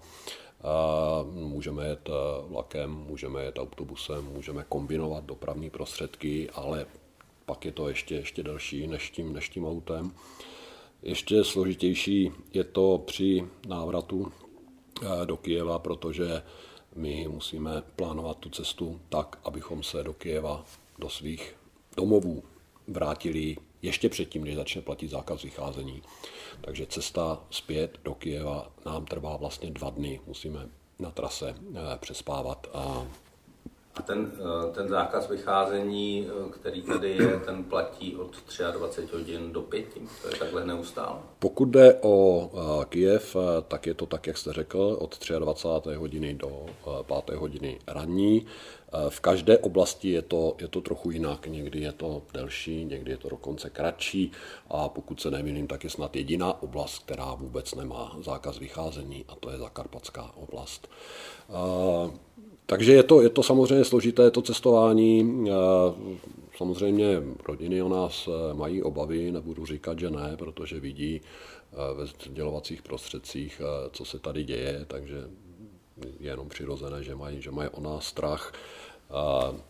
Můžeme 1.32 1.88
jet 1.88 2.10
vlakem, 2.48 2.92
můžeme 2.92 3.44
jet 3.44 3.60
autobusem, 3.60 4.26
můžeme 4.26 4.66
kombinovat 4.70 5.24
dopravní 5.24 5.70
prostředky, 5.70 6.50
ale 6.50 6.86
pak 7.46 7.66
je 7.66 7.72
to 7.72 7.90
ještě, 7.90 8.16
ještě 8.16 8.44
delší 8.44 8.88
než 8.88 9.10
tím, 9.10 9.34
než 9.34 9.50
tím 9.50 9.66
autem. 9.66 10.12
Ještě 11.04 11.44
složitější 11.44 12.32
je 12.54 12.64
to 12.64 13.04
při 13.06 13.48
návratu 13.68 14.32
eh, 15.02 15.26
do 15.26 15.38
Kijeva, 15.38 15.80
protože 15.80 16.44
my 16.96 17.28
musíme 17.28 17.84
plánovat 17.96 18.38
tu 18.38 18.50
cestu 18.50 19.02
tak, 19.10 19.40
abychom 19.44 19.84
se 19.84 20.04
do 20.04 20.14
Kijeva, 20.14 20.66
do 21.00 21.10
svých 21.10 21.56
domovů 21.98 22.44
vrátili 22.88 23.58
ještě 23.82 24.10
předtím, 24.10 24.44
než 24.44 24.56
začne 24.56 24.82
platit 24.82 25.08
zákaz 25.08 25.44
vycházení. 25.44 26.02
Takže 26.62 26.86
cesta 26.86 27.44
zpět 27.50 28.00
do 28.04 28.14
Kijeva 28.14 28.72
nám 28.86 29.06
trvá 29.06 29.38
vlastně 29.38 29.72
dva 29.72 29.90
dny. 29.90 30.20
Musíme 30.28 30.70
na 31.00 31.12
trase 31.12 31.56
eh, 31.56 31.98
přespávat 32.00 32.68
a 32.74 33.08
a 33.96 34.02
ten, 34.02 34.32
eh, 34.34 34.72
ten 34.72 34.90
zákaz 34.90 35.30
vycházení, 35.30 36.28
eh, 36.28 36.50
který 36.50 36.82
tady 36.82 37.12
je, 37.12 37.40
ten 37.46 37.64
platí 37.64 38.16
od 38.16 38.36
23 38.72 39.16
hodin 39.16 39.54
do 39.54 39.62
5, 39.62 39.86
to 40.22 40.28
je 40.28 40.40
takhle 40.40 40.66
neustále. 40.66 41.20
Pokud 41.40 41.66
jde 41.66 41.98
o 42.02 42.50
eh, 42.54 42.86
Kijev, 42.86 43.36
tak 43.68 43.88
je 43.88 43.94
to 43.94 44.06
tak, 44.06 44.28
jak 44.28 44.38
jste 44.38 44.54
řekl, 44.54 44.98
od 45.00 45.30
23. 45.40 45.96
hodiny 45.96 46.34
do 46.34 46.66
5. 47.26 47.36
hodiny 47.36 47.80
ranní. 47.88 48.46
V 49.10 49.20
každé 49.20 49.58
oblasti 49.58 50.10
je 50.10 50.22
to, 50.22 50.56
je 50.60 50.68
to 50.68 50.82
trochu 50.82 51.12
jinak. 51.12 51.48
Někdy 51.48 51.80
je 51.80 51.92
to 51.92 52.22
delší, 52.34 52.86
někdy 52.86 53.12
je 53.12 53.18
to 53.18 53.30
dokonce 53.30 53.70
kratší 53.70 54.32
a 54.70 54.90
pokud 54.90 55.22
se 55.22 55.32
nemýlím, 55.32 55.68
tak 55.68 55.84
je 55.84 55.90
snad 55.90 56.16
jediná 56.16 56.62
oblast, 56.62 57.00
která 57.00 57.36
vůbec 57.36 57.76
nemá 57.76 58.18
zákaz 58.22 58.60
vycházení 58.60 59.26
a 59.28 59.36
to 59.36 59.50
je 59.50 59.58
Zakarpatská 59.58 60.32
oblast. 60.36 60.88
Takže 62.72 62.94
je 62.94 63.04
to, 63.04 63.22
je 63.22 63.30
to 63.30 63.44
samozřejmě 63.44 63.86
složité, 63.86 64.32
to 64.32 64.42
cestování. 64.42 65.46
Samozřejmě 66.58 67.24
rodiny 67.46 67.82
o 67.82 67.90
nás 67.90 68.28
e, 68.28 68.54
mají 68.54 68.84
obavy, 68.84 69.32
nebudu 69.32 69.66
říkat, 69.66 70.00
že 70.00 70.10
ne, 70.10 70.38
protože 70.38 70.80
vidí 70.80 71.22
e, 71.22 71.94
ve 71.94 72.06
sdělovacích 72.06 72.82
prostředcích, 72.82 73.62
co 73.92 74.06
se 74.06 74.20
tady 74.20 74.44
děje, 74.44 74.86
takže 74.88 75.16
je 76.20 76.30
jenom 76.30 76.50
přirozené, 76.50 77.04
že 77.04 77.16
mají, 77.16 77.42
že 77.42 77.52
mají 77.52 77.70
o 77.70 77.82
nás 77.82 78.06
strach 78.06 78.54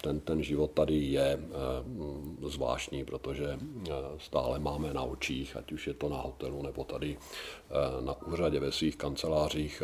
ten, 0.02 0.20
ten 0.20 0.44
život 0.44 0.72
tady 0.72 0.96
je 0.96 1.40
eh, 1.40 2.50
zvláštní, 2.50 3.06
protože 3.06 3.58
eh, 3.58 3.92
stále 4.18 4.60
máme 4.60 4.94
na 4.94 5.02
očích, 5.02 5.58
ať 5.58 5.72
už 5.72 5.88
je 5.88 5.94
to 5.94 6.10
na 6.10 6.18
hotelu 6.18 6.62
nebo 6.64 6.84
tady 6.84 7.18
eh, 7.18 8.02
na 8.02 8.22
úřadě 8.22 8.60
ve 8.60 8.72
svých 8.72 8.96
kancelářích 8.96 9.84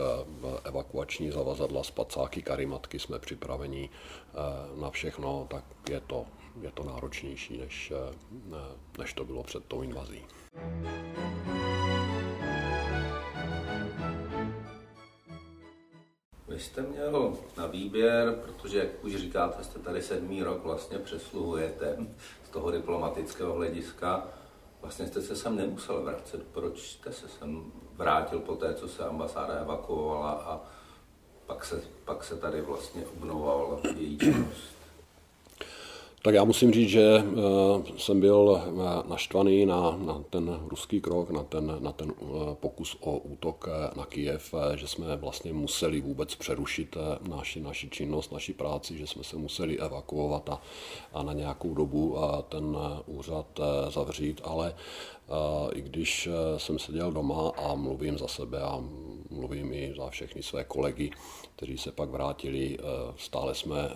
evakuační 0.64 1.32
zavazadla, 1.32 1.84
spacáky, 1.84 2.42
karimatky, 2.42 3.00
jsme 3.00 3.20
připraveni 3.20 3.90
na 4.82 4.90
všechno, 4.90 5.48
tak 5.50 5.64
je 5.90 6.00
to, 6.00 6.26
je 6.62 6.72
to 6.72 6.84
náročnější, 6.84 7.58
než, 7.58 7.94
než 9.00 9.14
to 9.14 9.26
bylo 9.26 9.44
před 9.44 9.66
tou 9.66 9.82
invazí. 9.82 10.22
Vy 16.58 16.64
jste 16.64 16.82
měl 16.82 17.38
na 17.58 17.68
výběr, 17.68 18.36
protože, 18.46 18.80
jak 18.80 19.04
už 19.04 19.16
říkáte, 19.16 19.64
jste 19.64 19.80
tady 19.80 20.02
sedmý 20.02 20.44
rok, 20.44 20.64
vlastně 20.64 20.98
přesluhujete 20.98 21.98
z 22.44 22.50
toho 22.50 22.72
diplomatického 22.72 23.54
hlediska. 23.54 24.28
Vlastně 24.82 25.08
jste 25.08 25.22
se 25.22 25.36
sem 25.36 25.56
nemusel 25.56 26.04
vracet. 26.04 26.44
Proč 26.52 26.92
jste 26.92 27.14
se 27.14 27.28
sem 27.28 27.72
vrátil 27.94 28.40
po 28.40 28.56
té, 28.56 28.74
co 28.74 28.88
se 28.88 29.04
ambasáda 29.04 29.54
evakuovala 29.54 30.32
a 30.32 30.62
pak 31.46 31.66
se, 31.66 31.82
pak 32.06 32.24
se 32.24 32.38
tady 32.38 32.62
vlastně 32.62 33.06
obnovoval 33.06 33.80
její 33.96 34.18
činnost? 34.18 34.77
Tak 36.22 36.36
já 36.36 36.44
musím 36.44 36.72
říct, 36.72 36.90
že 36.90 37.04
eh, 37.18 37.24
jsem 37.98 38.20
byl 38.20 38.62
eh, 38.62 39.10
naštvaný 39.10 39.66
na, 39.66 39.98
na 39.98 40.24
ten 40.30 40.60
ruský 40.68 41.02
krok, 41.02 41.30
na 41.30 41.44
ten, 41.44 41.78
na 41.80 41.92
ten 41.92 42.14
eh, 42.22 42.26
pokus 42.54 42.98
o 43.00 43.18
útok 43.18 43.70
na 43.96 44.06
Kijev, 44.06 44.54
že 44.76 44.88
jsme 44.88 45.18
vlastně 45.18 45.54
museli 45.54 46.02
vůbec 46.02 46.36
přerušit 46.36 46.98
naši, 47.30 47.62
naši 47.62 47.90
činnost, 47.90 48.32
naši 48.32 48.54
práci, 48.54 48.98
že 48.98 49.08
jsme 49.08 49.24
se 49.24 49.36
museli 49.36 49.80
evakuovat 49.80 50.50
a, 50.50 50.62
a 51.14 51.24
na 51.24 51.34
nějakou 51.34 51.74
dobu 51.74 52.18
ten 52.50 52.78
úřad 53.06 53.60
zavřít, 53.90 54.42
ale 54.44 54.76
i 55.74 55.82
když 55.82 56.30
jsem 56.58 56.80
seděl 56.80 57.12
doma 57.12 57.50
a 57.50 57.76
mluvím 57.76 58.18
za 58.18 58.28
sebe 58.28 58.62
a 58.62 58.84
mluvím 59.38 59.74
i 59.74 59.94
za 59.98 60.10
všechny 60.10 60.44
své 60.44 60.64
kolegy, 60.64 61.12
kteří 61.56 61.78
se 61.78 61.92
pak 61.92 62.10
vrátili, 62.10 62.78
stále 63.18 63.56
jsme 63.56 63.90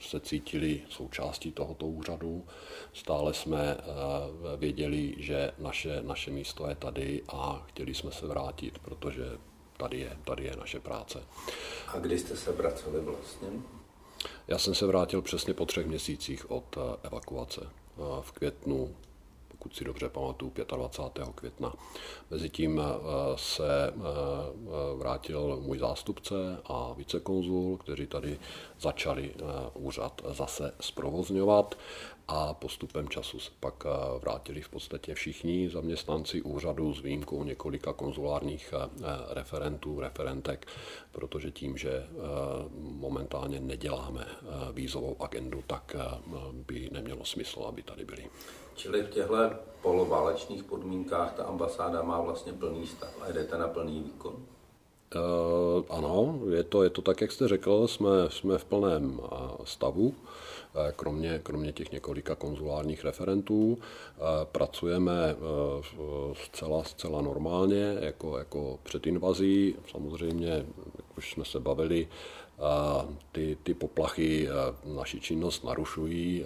se 0.00 0.20
cítili 0.20 0.82
součástí 0.88 1.52
tohoto 1.52 1.86
úřadu. 1.86 2.44
Stále 2.92 3.34
jsme 3.34 3.76
eh, 3.78 4.56
věděli, 4.56 5.14
že 5.18 5.52
naše, 5.58 6.02
naše 6.02 6.30
místo 6.30 6.68
je 6.68 6.74
tady 6.74 7.22
a 7.28 7.64
chtěli 7.68 7.94
jsme 7.94 8.12
se 8.12 8.26
vrátit, 8.26 8.78
protože 8.78 9.24
tady 9.76 10.00
je, 10.00 10.16
tady 10.24 10.44
je 10.44 10.56
naše 10.56 10.80
práce. 10.80 11.22
A 11.88 11.98
kdy 11.98 12.18
jste 12.18 12.36
se 12.36 12.52
vraceli 12.52 13.00
vlastně? 13.00 13.48
Já 14.48 14.58
jsem 14.58 14.74
se 14.74 14.86
vrátil 14.86 15.22
přesně 15.22 15.54
po 15.54 15.66
třech 15.66 15.86
měsících 15.86 16.50
od 16.50 16.76
eh, 16.76 16.80
evakuace. 17.02 17.60
Eh, 17.64 18.02
v 18.20 18.32
květnu 18.32 18.96
pokud 19.66 19.76
si 19.76 19.84
dobře 19.84 20.08
pamatuju, 20.08 20.52
25. 20.76 21.28
května. 21.34 21.74
Mezitím 22.30 22.80
eh, 22.80 22.84
se 23.36 23.88
eh, 23.88 23.92
vrátil 24.96 25.60
můj 25.60 25.78
zástupce 25.78 26.34
a 26.64 26.92
vicekonzul, 26.92 27.76
kteří 27.76 28.06
tady 28.06 28.38
začali 28.80 29.34
eh, 29.34 29.42
úřad 29.74 30.22
zase 30.30 30.74
zprovozňovat 30.80 31.78
a 32.28 32.54
postupem 32.54 33.08
času 33.08 33.40
se 33.40 33.50
pak 33.60 33.84
vrátili 34.22 34.60
v 34.60 34.68
podstatě 34.68 35.14
všichni 35.14 35.70
zaměstnanci 35.70 36.42
úřadu 36.42 36.94
s 36.94 37.00
výjimkou 37.00 37.44
několika 37.44 37.92
konzulárních 37.92 38.74
referentů, 39.30 40.00
referentek, 40.00 40.66
protože 41.12 41.50
tím, 41.50 41.76
že 41.76 42.06
momentálně 42.78 43.60
neděláme 43.60 44.26
vízovou 44.72 45.22
agendu, 45.22 45.62
tak 45.66 45.96
by 46.52 46.88
nemělo 46.92 47.24
smysl, 47.24 47.64
aby 47.68 47.82
tady 47.82 48.04
byli. 48.04 48.26
Čili 48.86 49.02
v 49.02 49.10
těchto 49.10 49.50
poloválečných 49.82 50.64
podmínkách 50.64 51.34
ta 51.34 51.44
ambasáda 51.44 52.02
má 52.02 52.20
vlastně 52.20 52.52
plný 52.52 52.86
stav 52.86 53.10
a 53.20 53.32
jdete 53.32 53.58
na 53.58 53.68
plný 53.68 54.02
výkon? 54.02 54.34
Uh, 54.34 55.84
ano, 55.90 56.40
je 56.50 56.62
to, 56.62 56.82
je 56.82 56.90
to 56.90 57.02
tak, 57.02 57.20
jak 57.20 57.32
jste 57.32 57.48
řekl, 57.48 57.88
jsme, 57.88 58.08
jsme 58.28 58.58
v 58.58 58.64
plném 58.64 59.20
stavu, 59.64 60.14
eh, 60.74 60.92
kromě, 60.96 61.40
kromě 61.42 61.72
těch 61.72 61.92
několika 61.92 62.34
konzulárních 62.34 63.04
referentů. 63.04 63.78
Pracujeme 64.52 65.36
zcela, 66.44 66.84
zcela 66.84 67.22
normálně, 67.22 67.96
jako, 68.00 68.38
jako 68.38 68.78
před 68.82 69.06
invazí. 69.06 69.76
Samozřejmě, 69.90 70.66
jak 70.96 71.18
už 71.18 71.32
jsme 71.32 71.44
se 71.44 71.60
bavili, 71.60 72.08
ty, 73.32 73.58
ty 73.62 73.74
poplachy 73.74 74.48
naši 74.84 75.20
činnost 75.20 75.64
narušují 75.64 76.44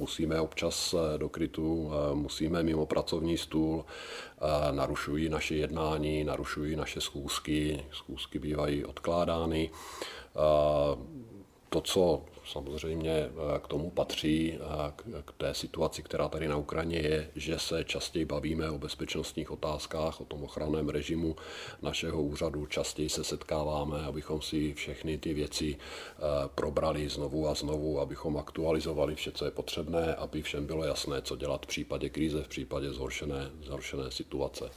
musíme 0.00 0.40
občas 0.40 0.94
do 1.16 1.28
krytu, 1.28 1.90
musíme 2.14 2.62
mimo 2.62 2.86
pracovní 2.86 3.38
stůl, 3.38 3.84
narušují 4.70 5.28
naše 5.28 5.54
jednání, 5.54 6.24
narušují 6.24 6.76
naše 6.76 7.00
schůzky, 7.00 7.84
schůzky 7.92 8.38
bývají 8.38 8.84
odkládány. 8.84 9.70
To, 11.68 11.80
co 11.80 12.24
samozřejmě 12.50 13.12
eh, 13.12 13.30
k 13.62 13.68
tomu 13.68 13.90
patří, 13.90 14.54
eh, 14.54 14.92
k 15.24 15.32
té 15.32 15.54
situaci, 15.54 16.02
která 16.02 16.28
tady 16.28 16.48
na 16.48 16.56
Ukrajině 16.56 16.98
je, 16.98 17.30
že 17.36 17.58
se 17.58 17.84
častěji 17.84 18.24
bavíme 18.24 18.70
o 18.70 18.78
bezpečnostních 18.78 19.50
otázkách, 19.50 20.20
o 20.20 20.24
tom 20.24 20.44
ochranném 20.44 20.88
režimu 20.88 21.36
našeho 21.82 22.22
úřadu, 22.22 22.66
častěji 22.66 23.08
se 23.08 23.24
setkáváme, 23.24 24.02
abychom 24.02 24.42
si 24.42 24.74
všechny 24.74 25.18
ty 25.18 25.34
věci 25.34 25.76
eh, 25.76 26.20
probrali 26.54 27.08
znovu 27.08 27.48
a 27.48 27.54
znovu, 27.54 28.00
abychom 28.00 28.36
aktualizovali 28.36 29.14
vše, 29.14 29.32
co 29.32 29.44
je 29.44 29.50
potřebné, 29.50 30.14
aby 30.14 30.42
všem 30.42 30.66
bylo 30.66 30.84
jasné, 30.84 31.22
co 31.22 31.36
dělat 31.36 31.66
v 31.66 31.68
případě 31.68 32.08
krize, 32.08 32.42
v 32.42 32.48
případě 32.48 32.92
zhoršené, 32.92 33.50
zhoršené 33.62 34.10
situace. 34.10 34.70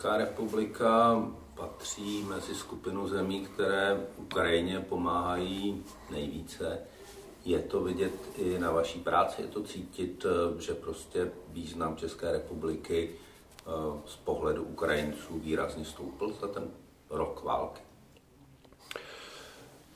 Česká 0.00 0.16
republika 0.16 1.22
patří 1.54 2.22
mezi 2.22 2.54
skupinu 2.54 3.08
zemí, 3.08 3.40
které 3.40 4.06
Ukrajině 4.16 4.80
pomáhají 4.80 5.84
nejvíce. 6.10 6.78
Je 7.44 7.58
to 7.58 7.82
vidět 7.82 8.12
i 8.36 8.58
na 8.58 8.70
vaší 8.70 8.98
práci, 8.98 9.42
je 9.42 9.48
to 9.48 9.62
cítit, 9.62 10.26
že 10.58 10.74
prostě 10.74 11.30
význam 11.48 11.96
České 11.96 12.32
republiky 12.32 13.10
eh, 13.10 13.70
z 14.06 14.16
pohledu 14.16 14.62
Ukrajinců 14.62 15.38
výrazně 15.38 15.84
stoupl 15.84 16.32
za 16.40 16.48
ten 16.48 16.70
rok 17.10 17.42
války. 17.44 17.80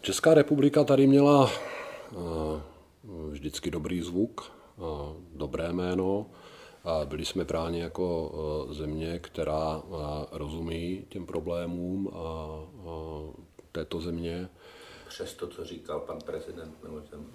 Česká 0.01 0.35
republika 0.35 0.85
tady 0.85 1.07
měla 1.07 1.51
eh, 1.51 2.17
vždycky 3.31 3.71
dobrý 3.71 4.03
zvuk, 4.03 4.53
eh, 4.79 4.83
dobré 5.35 5.73
jméno. 5.73 6.27
Byli 7.05 7.25
jsme 7.25 7.45
bráni 7.45 7.81
jako 7.81 8.33
e, 8.71 8.75
země, 8.75 9.19
která 9.19 9.83
e, 9.85 9.91
rozumí 10.33 11.05
těm 11.09 11.27
problémům 11.27 12.11
této 13.73 14.01
země. 14.01 14.49
Přes 15.09 15.35
to, 15.35 15.47
co 15.47 15.65
říkal 15.65 16.01
pan 16.01 16.19
prezident 16.25 16.75
Milošem. 16.83 17.27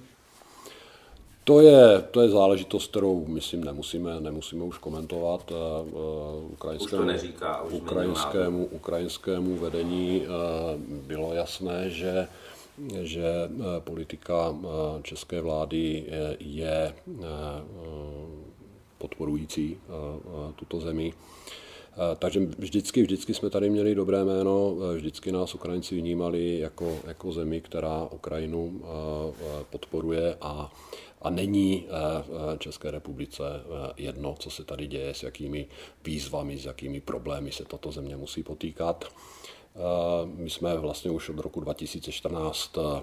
To 1.43 1.61
je, 1.61 2.01
to 2.11 2.21
je 2.21 2.29
záležitost, 2.29 2.89
kterou, 2.89 3.25
myslím, 3.25 3.63
nemusíme, 3.63 4.19
nemusíme 4.19 4.63
už 4.63 4.77
komentovat. 4.77 5.51
E, 5.51 5.55
ukrajinskému, 6.41 7.01
už 7.01 7.07
neříká, 7.07 7.61
už 7.61 7.73
ukrajinskému, 7.73 8.65
ukrajinskému 8.65 9.57
vedení 9.57 10.25
bylo 11.07 11.33
jasné, 11.33 11.89
že 11.89 12.27
že 13.01 13.23
politika 13.79 14.55
české 15.03 15.41
vlády 15.41 16.05
je 16.39 16.95
podporující 18.99 19.77
eh, 19.77 19.89
eh, 19.89 20.53
tuto 20.55 20.79
zemi. 20.79 21.13
Eh, 21.13 22.15
takže 22.19 22.39
vždycky, 22.39 23.01
vždycky 23.01 23.33
jsme 23.33 23.49
tady 23.49 23.69
měli 23.69 23.95
dobré 23.95 24.25
jméno, 24.25 24.75
vždycky 24.95 25.31
nás 25.31 25.55
Ukrajinci 25.55 25.95
vnímali 25.95 26.59
jako, 26.59 26.99
jako 27.07 27.31
zemi, 27.31 27.61
která 27.61 28.07
Ukrajinu 28.11 28.81
podporuje 29.69 30.37
a, 30.41 30.71
a 31.21 31.29
není 31.29 31.87
České 32.57 32.91
republice 32.91 33.43
jedno, 33.97 34.35
co 34.39 34.49
se 34.49 34.63
tady 34.63 34.87
děje, 34.87 35.13
s 35.13 35.23
jakými 35.23 35.67
výzvami, 36.05 36.57
s 36.57 36.65
jakými 36.65 37.01
problémy 37.01 37.51
se 37.51 37.65
tato 37.65 37.91
země 37.91 38.17
musí 38.17 38.43
potýkat. 38.43 39.05
My 40.35 40.49
jsme 40.49 40.77
vlastně 40.77 41.11
už 41.11 41.29
od 41.29 41.39
roku 41.39 41.59
2014 41.59 42.77
eh, 42.77 43.01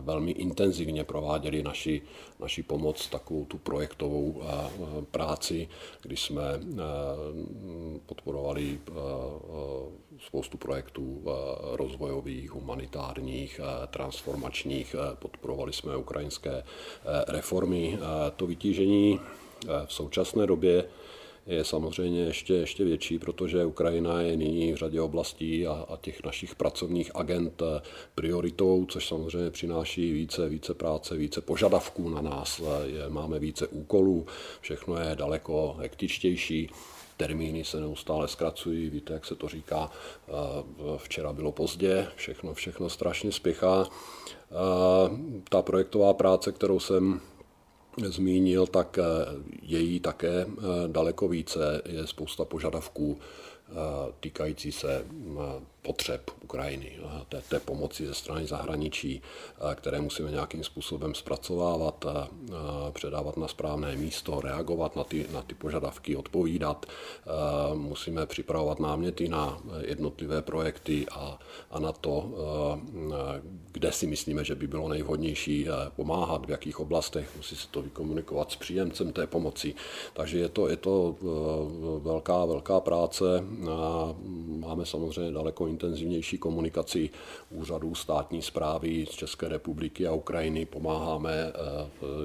velmi 0.00 0.30
intenzivně 0.30 1.04
prováděli 1.04 1.62
naši, 1.62 2.02
naši 2.40 2.62
pomoc, 2.62 3.08
takovou 3.08 3.44
tu 3.44 3.58
projektovou 3.58 4.42
eh, 4.42 4.70
práci, 5.10 5.68
kdy 6.02 6.16
jsme 6.16 6.42
eh, 6.42 6.76
podporovali 8.06 8.78
spoustu 10.26 10.58
projektů 10.58 11.24
rozvojových, 11.72 12.50
humanitárních, 12.50 13.60
transformačních, 13.90 14.96
podporovali 15.14 15.72
jsme 15.72 15.96
ukrajinské 15.96 16.64
reformy. 17.28 17.98
To 18.36 18.46
vytížení 18.46 19.20
v 19.86 19.92
současné 19.92 20.46
době 20.46 20.84
je 21.46 21.64
samozřejmě 21.64 22.20
ještě, 22.20 22.54
ještě 22.54 22.84
větší, 22.84 23.18
protože 23.18 23.64
Ukrajina 23.64 24.20
je 24.20 24.36
nyní 24.36 24.72
v 24.72 24.76
řadě 24.76 25.00
oblastí 25.00 25.66
a, 25.66 25.86
a 25.88 25.96
těch 25.96 26.24
našich 26.24 26.54
pracovních 26.54 27.10
agent 27.14 27.62
eh, 27.62 27.82
prioritou, 28.14 28.86
což 28.88 29.08
samozřejmě 29.08 29.50
přináší 29.50 30.12
více, 30.12 30.48
více 30.48 30.74
práce, 30.74 31.16
více 31.16 31.40
požadavků 31.40 32.08
na 32.08 32.20
nás. 32.20 32.60
Eh, 32.64 32.88
je, 32.88 33.08
máme 33.08 33.38
více 33.38 33.66
úkolů, 33.66 34.26
všechno 34.60 34.96
je 34.96 35.16
daleko 35.16 35.76
hektičtější 35.78 36.70
termíny 37.16 37.64
se 37.64 37.80
neustále 37.80 38.28
zkracují, 38.28 38.90
víte, 38.90 39.12
jak 39.12 39.26
se 39.26 39.34
to 39.34 39.48
říká, 39.48 39.90
eh, 40.28 40.32
včera 40.96 41.32
bylo 41.32 41.52
pozdě, 41.52 42.06
všechno, 42.16 42.54
všechno 42.54 42.90
strašně 42.90 43.32
spěchá. 43.32 43.86
Ta 45.48 45.62
projektová 45.62 46.14
práce, 46.14 46.52
kterou 46.52 46.80
jsem 46.80 47.20
zmínil, 48.02 48.66
tak 48.66 48.98
eh, 48.98 49.02
je 49.62 49.78
jí 49.78 50.00
také 50.00 50.46
eh, 50.46 50.62
daleko 50.86 51.28
více. 51.28 51.82
Je 51.86 52.06
spousta 52.06 52.44
požadavků 52.44 53.18
Eh, 53.70 54.12
týkající 54.20 54.72
se 54.72 55.04
potřeb 55.84 56.30
Ukrajiny, 56.42 56.92
eh, 56.98 57.24
té, 57.28 57.42
té 57.48 57.60
pomoci 57.60 58.06
ze 58.06 58.14
strany 58.14 58.46
zahraničí, 58.46 59.22
které 59.74 60.00
musíme 60.00 60.30
nějakým 60.30 60.64
způsobem 60.64 61.14
zpracovávat, 61.14 62.04
předávat 62.92 63.36
na 63.36 63.48
správné 63.48 63.96
místo, 63.96 64.40
reagovat 64.40 64.96
na 64.96 65.04
ty, 65.04 65.26
na 65.32 65.42
ty 65.42 65.54
požadavky, 65.54 66.16
odpovídat. 66.16 66.86
Musíme 67.74 68.26
připravovat 68.26 68.80
náměty 68.80 69.28
na 69.28 69.58
jednotlivé 69.80 70.42
projekty 70.42 71.06
a, 71.10 71.38
a 71.70 71.78
na 71.78 71.92
to, 71.92 72.30
kde 73.72 73.92
si 73.92 74.06
myslíme, 74.06 74.44
že 74.44 74.54
by 74.54 74.66
bylo 74.66 74.88
nejvhodnější 74.88 75.68
pomáhat, 75.96 76.46
v 76.46 76.50
jakých 76.50 76.80
oblastech. 76.80 77.36
Musí 77.36 77.56
se 77.56 77.68
to 77.70 77.82
vykomunikovat 77.82 78.52
s 78.52 78.56
příjemcem 78.56 79.12
té 79.12 79.26
pomoci. 79.26 79.74
Takže 80.12 80.38
je 80.38 80.48
to, 80.48 80.68
je 80.68 80.76
to 80.76 81.16
velká, 82.02 82.44
velká 82.44 82.80
práce 82.80 83.44
Máme 84.58 84.86
samozřejmě 84.86 85.32
daleko 85.32 85.66
intenzivnější 85.74 86.38
komunikaci 86.38 87.10
úřadů 87.50 87.94
státní 87.94 88.42
zprávy 88.42 89.06
z 89.10 89.10
České 89.10 89.48
republiky 89.48 90.06
a 90.06 90.12
Ukrajiny. 90.12 90.66
Pomáháme 90.66 91.32
eh, 91.34 91.52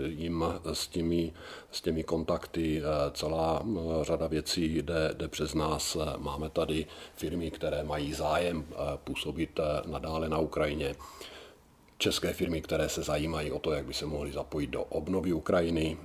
jim 0.07 0.45
s 0.73 0.87
těmi, 0.87 1.33
s 1.71 1.81
těmi 1.81 2.03
kontakty. 2.03 2.81
Eh, 2.81 3.11
celá 3.13 3.61
eh, 3.65 4.03
řada 4.03 4.27
věcí 4.27 4.75
jde, 4.75 5.11
jde 5.13 5.27
přes 5.27 5.53
nás. 5.53 5.97
Máme 6.17 6.49
tady 6.49 6.85
firmy, 7.15 7.51
které 7.51 7.83
mají 7.83 8.13
zájem 8.13 8.65
působit 9.03 9.59
nadále 9.85 10.29
na 10.29 10.37
Ukrajině 10.37 10.95
české 11.99 12.33
firmy, 12.33 12.61
které 12.61 12.89
se 12.89 13.03
zajímají 13.03 13.51
o 13.51 13.59
to, 13.59 13.71
jak 13.71 13.85
by 13.85 13.93
se 13.93 14.05
mohly 14.05 14.31
zapojit 14.31 14.67
do 14.67 14.83
obnovy 14.83 15.33
Ukrajiny, 15.33 15.97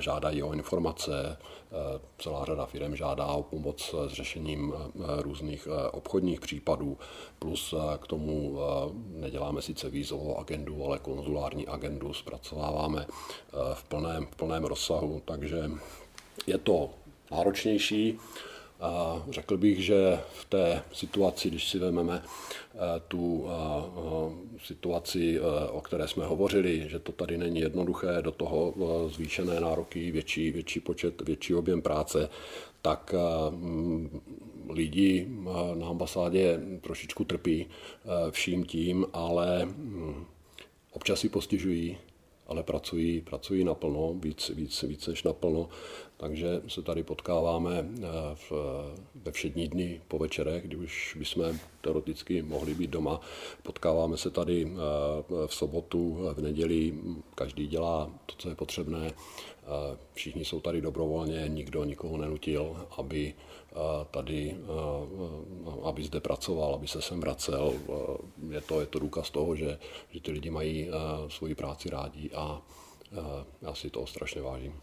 žádají 0.00 0.42
o 0.42 0.52
informace, 0.52 1.36
Eh, 1.72 2.00
celá 2.18 2.44
řada 2.44 2.66
firm 2.66 2.96
žádá 2.96 3.26
o 3.26 3.42
pomoc 3.42 3.94
s 4.08 4.12
řešením 4.12 4.74
eh, 4.74 5.22
různých 5.22 5.68
eh, 5.70 5.90
obchodních 5.90 6.40
případů, 6.40 6.98
plus 7.38 7.74
k 8.00 8.06
tomu 8.06 8.58
neděláme 9.14 9.62
sice 9.62 9.90
vízovou 9.90 10.38
agendu, 10.38 10.84
ale 10.84 10.98
konzulární 10.98 11.66
agendu 11.66 12.12
zpracováváme 12.12 13.06
v 13.74 13.84
plném, 13.84 14.26
v 14.26 14.36
plném 14.36 14.64
rozsahu, 14.64 15.22
takže 15.24 15.70
je 16.46 16.58
to 16.58 16.90
náročnější. 17.30 18.18
Řekl 19.30 19.56
bych, 19.56 19.84
že 19.84 20.20
v 20.32 20.44
té 20.44 20.82
situaci, 20.92 21.48
když 21.48 21.68
si 21.68 21.78
vezmeme 21.78 22.22
eh, 22.22 22.78
tu 23.08 23.46
eh, 23.46 23.52
eh, 23.52 24.58
situaci, 24.66 25.40
o 25.70 25.80
které 25.80 26.08
jsme 26.08 26.26
hovořili, 26.26 26.88
že 26.88 26.98
to 26.98 27.12
tady 27.12 27.38
není 27.38 27.60
jednoduché, 27.60 28.08
do 28.20 28.32
toho 28.32 28.74
zvýšené 29.08 29.60
nároky, 29.60 30.10
větší, 30.10 30.50
větší 30.50 30.80
počet, 30.80 31.22
větší 31.22 31.54
objem 31.54 31.82
práce, 31.82 32.28
tak 32.82 33.14
lidi 34.68 35.28
na 35.74 35.86
ambasádě 35.88 36.60
trošičku 36.80 37.24
trpí 37.24 37.66
vším 38.30 38.64
tím, 38.64 39.06
ale 39.12 39.64
hm, 39.64 40.24
občas 40.90 41.20
si 41.20 41.28
postižují, 41.28 41.98
ale 42.50 42.62
pracují, 42.62 43.20
pracují 43.20 43.64
naplno, 43.64 44.14
víc, 44.14 44.50
víc, 44.54 44.82
víc 44.82 45.06
než 45.06 45.22
naplno. 45.22 45.68
Takže 46.16 46.62
se 46.68 46.82
tady 46.82 47.02
potkáváme 47.02 47.88
v, 48.34 48.52
ve 49.14 49.32
všední 49.32 49.68
dny 49.68 50.00
po 50.08 50.18
večerech, 50.18 50.62
kdy 50.62 50.76
už 50.76 51.16
bychom 51.18 51.58
teoreticky 51.80 52.42
mohli 52.42 52.74
být 52.74 52.90
doma. 52.90 53.20
Potkáváme 53.62 54.16
se 54.16 54.30
tady 54.30 54.72
v 55.46 55.54
sobotu, 55.54 56.18
v 56.34 56.40
neděli, 56.42 56.94
každý 57.34 57.66
dělá 57.66 58.10
to, 58.26 58.34
co 58.38 58.48
je 58.48 58.54
potřebné. 58.54 59.12
Všichni 60.12 60.44
jsou 60.44 60.60
tady 60.60 60.80
dobrovolně, 60.80 61.44
nikdo 61.48 61.84
nikoho 61.84 62.16
nenutil, 62.16 62.86
aby 62.98 63.34
tady, 64.10 64.56
aby 65.82 66.04
zde 66.04 66.20
pracoval, 66.20 66.74
aby 66.74 66.88
se 66.88 67.02
sem 67.02 67.20
vracel. 67.20 67.72
Je 68.48 68.60
to, 68.60 68.80
je 68.80 68.86
to 68.86 68.98
důkaz 68.98 69.30
toho, 69.30 69.56
že, 69.56 69.78
že 70.10 70.20
ty 70.20 70.30
lidi 70.30 70.50
mají 70.50 70.88
svoji 71.28 71.54
práci 71.54 71.90
rádi 71.90 72.30
a 72.34 72.62
já 73.62 73.74
si 73.74 73.90
toho 73.90 74.06
strašně 74.06 74.42
vážím. 74.42 74.80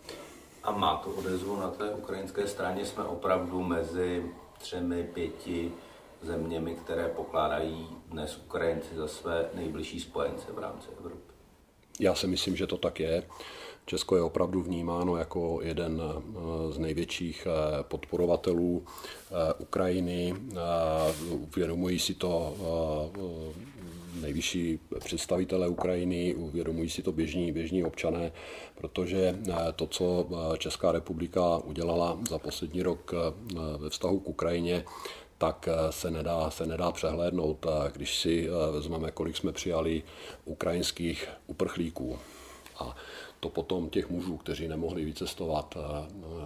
A 0.64 0.72
má 0.72 0.96
to 0.96 1.10
odezvu 1.10 1.56
na 1.56 1.72
té 1.72 1.90
ukrajinské 1.90 2.48
straně? 2.48 2.86
Jsme 2.86 3.04
opravdu 3.04 3.64
mezi 3.64 4.26
třemi, 4.60 5.04
pěti 5.04 5.72
zeměmi, 6.28 6.76
které 6.76 7.08
pokládají 7.08 7.88
dnes 8.10 8.38
Ukrajinci 8.38 8.96
za 8.96 9.08
své 9.08 9.50
nejbližší 9.54 10.00
spojence 10.00 10.52
v 10.52 10.60
rámci 10.60 10.88
Evropy. 11.00 11.34
Já 12.00 12.16
si 12.16 12.28
myslím, 12.28 12.56
že 12.56 12.68
to 12.68 12.78
tak 12.78 13.00
je. 13.00 13.24
Česko 13.88 14.16
je 14.16 14.22
opravdu 14.22 14.62
vnímáno 14.62 15.18
jako 15.18 15.60
jeden 15.64 16.02
eh, 16.02 16.74
z 16.74 16.78
největších 16.78 17.48
eh, 17.48 17.84
podporovatelů 17.84 18.84
eh, 18.86 19.54
Ukrajiny. 19.54 20.34
Uvědomují 21.30 22.00
si 22.00 22.14
to 22.14 22.56
nejvyšší 24.22 24.80
představitelé 25.00 25.68
Ukrajiny, 25.68 26.36
uvědomují 26.36 26.90
si 26.90 27.02
to 27.02 27.12
běžní, 27.12 27.52
běžní 27.52 27.84
občané, 27.84 28.32
protože 28.76 29.40
to, 29.76 29.88
co 29.88 30.28
Česká 30.58 30.92
republika 30.92 31.58
udělala 31.58 32.18
za 32.30 32.40
poslední 32.40 32.82
rok 32.84 33.14
ve 33.78 33.90
vztahu 33.90 34.20
k 34.20 34.28
Ukrajině, 34.28 34.84
tak 35.38 35.70
se 35.90 36.12
nedá, 36.12 36.50
se 36.50 36.66
nedá 36.66 36.92
přehlédnout, 36.92 37.66
když 37.92 38.18
si 38.18 38.50
vezmeme, 38.72 39.12
kolik 39.12 39.38
jsme 39.38 39.52
přijali 39.52 40.04
ukrajinských 40.46 41.28
uprchlíků. 41.48 42.20
A 42.80 42.96
to 43.40 43.50
potom 43.50 43.90
těch 43.90 44.10
mužů, 44.10 44.38
kteří 44.38 44.68
nemohli 44.68 45.06
vycestovat, 45.06 45.78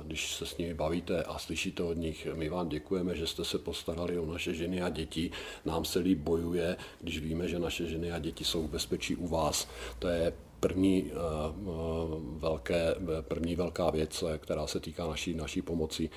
když 0.04 0.36
se 0.36 0.46
s 0.46 0.58
nimi 0.58 0.74
bavíte 0.74 1.24
a 1.24 1.40
slyšíte 1.40 1.84
od 1.84 1.94
nich, 1.98 2.28
my 2.34 2.50
vám 2.50 2.70
děkujeme, 2.70 3.16
že 3.16 3.28
jste 3.28 3.46
se 3.46 3.58
postarali 3.58 4.20
o 4.20 4.26
naše 4.26 4.54
ženy 4.54 4.82
a 4.82 4.90
děti, 4.90 5.32
nám 5.66 5.86
se 5.86 6.00
líp 6.00 6.20
bojuje, 6.20 6.78
když 7.02 7.20
víme, 7.20 7.48
že 7.48 7.60
naše 7.60 7.88
ženy 7.88 8.12
a 8.12 8.20
děti 8.20 8.44
jsou 8.44 8.68
v 8.68 8.70
bezpečí 8.70 9.16
u 9.16 9.28
vás. 9.28 9.68
To 10.00 10.08
je 10.08 10.34
první, 10.62 11.12
velké, 12.38 12.96
první 13.22 13.56
velká 13.56 13.90
věc, 13.90 14.24
která 14.38 14.68
se 14.68 14.80
týká 14.80 15.08
naší, 15.08 15.34
naší 15.34 15.62
pomoci. 15.62 16.10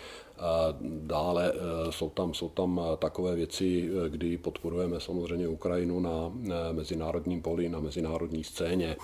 Dále 0.81 1.53
jsou 1.91 2.11
tam, 2.11 2.35
jsou 2.35 2.49
tam 2.49 2.81
takové 2.99 3.35
věci, 3.35 3.91
kdy 4.09 4.39
podporujeme 4.39 5.01
samozřejmě 5.01 5.49
Ukrajinu 5.49 6.01
na 6.01 6.33
mezinárodním 6.73 7.43
poli, 7.43 7.69
na 7.69 7.81
mezinárodní 7.81 8.45
scéně. 8.45 8.97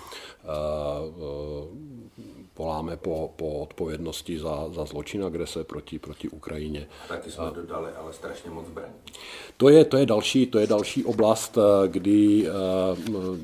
Voláme 2.61 2.97
po, 2.97 3.33
po 3.35 3.59
odpovědnosti 3.59 4.39
za, 4.39 4.69
za 4.69 4.85
zločin 4.85 5.25
agrese 5.25 5.63
proti, 5.63 5.99
proti 5.99 6.29
Ukrajině. 6.29 6.87
Taky 7.07 7.31
jsme 7.31 7.45
dodali 7.55 7.91
ale 7.91 8.13
strašně 8.13 8.49
moc 8.49 8.67
zbraní. 8.67 8.93
To 9.57 9.69
je, 9.69 9.85
to 9.85 9.97
je, 9.97 10.05
další, 10.05 10.45
to 10.45 10.59
je 10.59 10.67
další 10.67 11.05
oblast, 11.05 11.57
kdy 11.87 12.47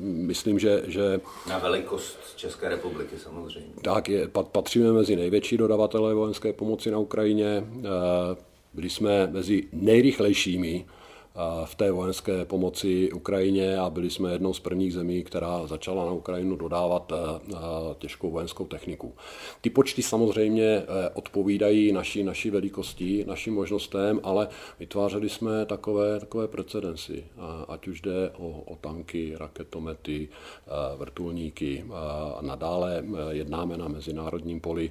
myslím, 0.02 0.58
že, 0.58 0.82
že... 0.86 1.20
Na 1.48 1.58
velikost 1.58 2.18
České 2.36 2.68
republiky 2.68 3.18
samozřejmě. 3.18 3.72
Tak, 3.82 4.08
je, 4.08 4.28
patříme 4.28 4.92
mezi 4.92 5.16
největší 5.16 5.56
dodavatele 5.56 6.14
vojenské 6.14 6.52
pomoci 6.52 6.90
na 6.90 6.98
Ukrajině. 6.98 7.64
Eh, 7.78 8.36
byli 8.74 8.90
jsme 8.90 9.26
mezi 9.26 9.68
nejrychlejšími 9.72 10.86
v 11.64 11.74
té 11.74 11.90
vojenské 11.90 12.44
pomoci 12.44 13.12
Ukrajině 13.12 13.78
a 13.78 13.90
byli 13.90 14.10
jsme 14.10 14.32
jednou 14.32 14.54
z 14.54 14.60
prvních 14.60 14.94
zemí, 14.94 15.24
která 15.24 15.66
začala 15.66 16.04
na 16.04 16.12
Ukrajinu 16.12 16.56
dodávat 16.56 17.12
eh, 17.12 17.54
těžkou 17.98 18.30
vojenskou 18.30 18.66
techniku. 18.66 19.14
Ty 19.60 19.70
počty 19.70 20.02
samozřejmě 20.02 20.64
eh, 20.64 20.84
odpovídají 21.14 21.92
naší, 21.92 22.22
naší 22.22 22.50
velikosti, 22.50 23.24
našim 23.28 23.54
možnostem, 23.54 24.20
ale 24.22 24.48
vytvářeli 24.80 25.28
jsme 25.28 25.66
takové, 25.66 26.20
takové 26.20 26.48
precedensy, 26.48 27.24
ať 27.68 27.88
už 27.88 28.00
jde 28.00 28.30
o, 28.38 28.62
o 28.66 28.76
tanky, 28.76 29.34
raketomety, 29.36 30.28
eh, 30.66 30.70
vrtulníky. 30.96 31.84
A 31.94 32.38
nadále 32.42 33.04
jednáme 33.30 33.76
na 33.76 33.88
mezinárodním 33.88 34.60
poli 34.60 34.90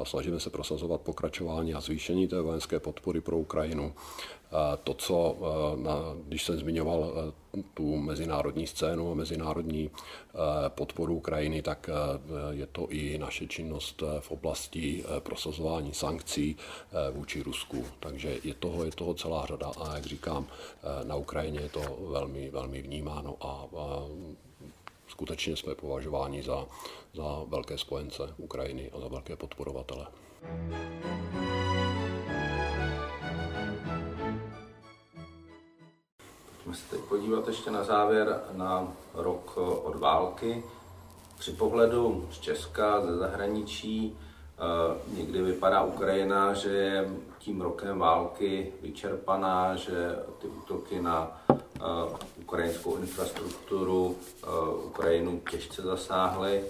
a 0.00 0.04
snažíme 0.04 0.40
se 0.40 0.50
prosazovat 0.50 1.00
pokračování 1.00 1.74
a 1.74 1.80
zvýšení 1.80 2.28
té 2.28 2.40
vojenské 2.40 2.80
podpory 2.80 3.20
pro 3.20 3.38
Ukrajinu 3.38 3.92
to, 4.84 4.94
co, 4.94 5.36
když 6.28 6.44
jsem 6.44 6.58
zmiňoval 6.58 7.12
tu 7.74 7.96
mezinárodní 7.96 8.66
scénu 8.66 9.12
a 9.12 9.14
mezinárodní 9.14 9.90
podporu 10.68 11.14
Ukrajiny, 11.14 11.62
tak 11.62 11.90
je 12.50 12.66
to 12.66 12.86
i 12.88 13.18
naše 13.18 13.46
činnost 13.46 14.02
v 14.20 14.30
oblasti 14.30 15.04
prosazování 15.18 15.94
sankcí 15.94 16.56
vůči 17.12 17.42
Rusku. 17.42 17.84
Takže 18.00 18.38
je 18.44 18.54
toho, 18.54 18.84
je 18.84 18.90
toho 18.90 19.14
celá 19.14 19.46
řada 19.46 19.72
a 19.80 19.94
jak 19.94 20.06
říkám, 20.06 20.46
na 21.04 21.16
Ukrajině 21.16 21.60
je 21.60 21.68
to 21.68 21.80
velmi, 22.00 22.50
velmi 22.50 22.82
vnímáno 22.82 23.36
a 23.40 23.68
skutečně 25.08 25.56
jsme 25.56 25.74
považováni 25.74 26.42
za, 26.42 26.66
za 27.14 27.42
velké 27.46 27.78
spojence 27.78 28.34
Ukrajiny 28.36 28.90
a 28.90 29.00
za 29.00 29.08
velké 29.08 29.36
podporovatele. 29.36 30.06
Pojďme 36.72 36.88
se 36.88 36.96
teď 36.96 37.04
podívat 37.08 37.48
ještě 37.48 37.70
na 37.70 37.84
závěr 37.84 38.40
na 38.52 38.88
rok 39.14 39.56
od 39.56 39.98
války. 39.98 40.64
Při 41.38 41.52
pohledu 41.52 42.28
z 42.32 42.38
Česka, 42.38 43.00
ze 43.00 43.16
zahraničí, 43.16 44.18
eh, 44.18 45.16
někdy 45.16 45.42
vypadá 45.42 45.82
Ukrajina, 45.82 46.54
že 46.54 46.68
je 46.70 47.10
tím 47.38 47.60
rokem 47.60 47.98
války 47.98 48.72
vyčerpaná, 48.82 49.76
že 49.76 50.16
ty 50.38 50.46
útoky 50.46 51.02
na 51.02 51.42
eh, 51.52 51.58
ukrajinskou 52.36 52.96
infrastrukturu 52.96 54.16
eh, 54.42 54.46
Ukrajinu 54.84 55.40
těžce 55.50 55.82
zasáhly. 55.82 56.64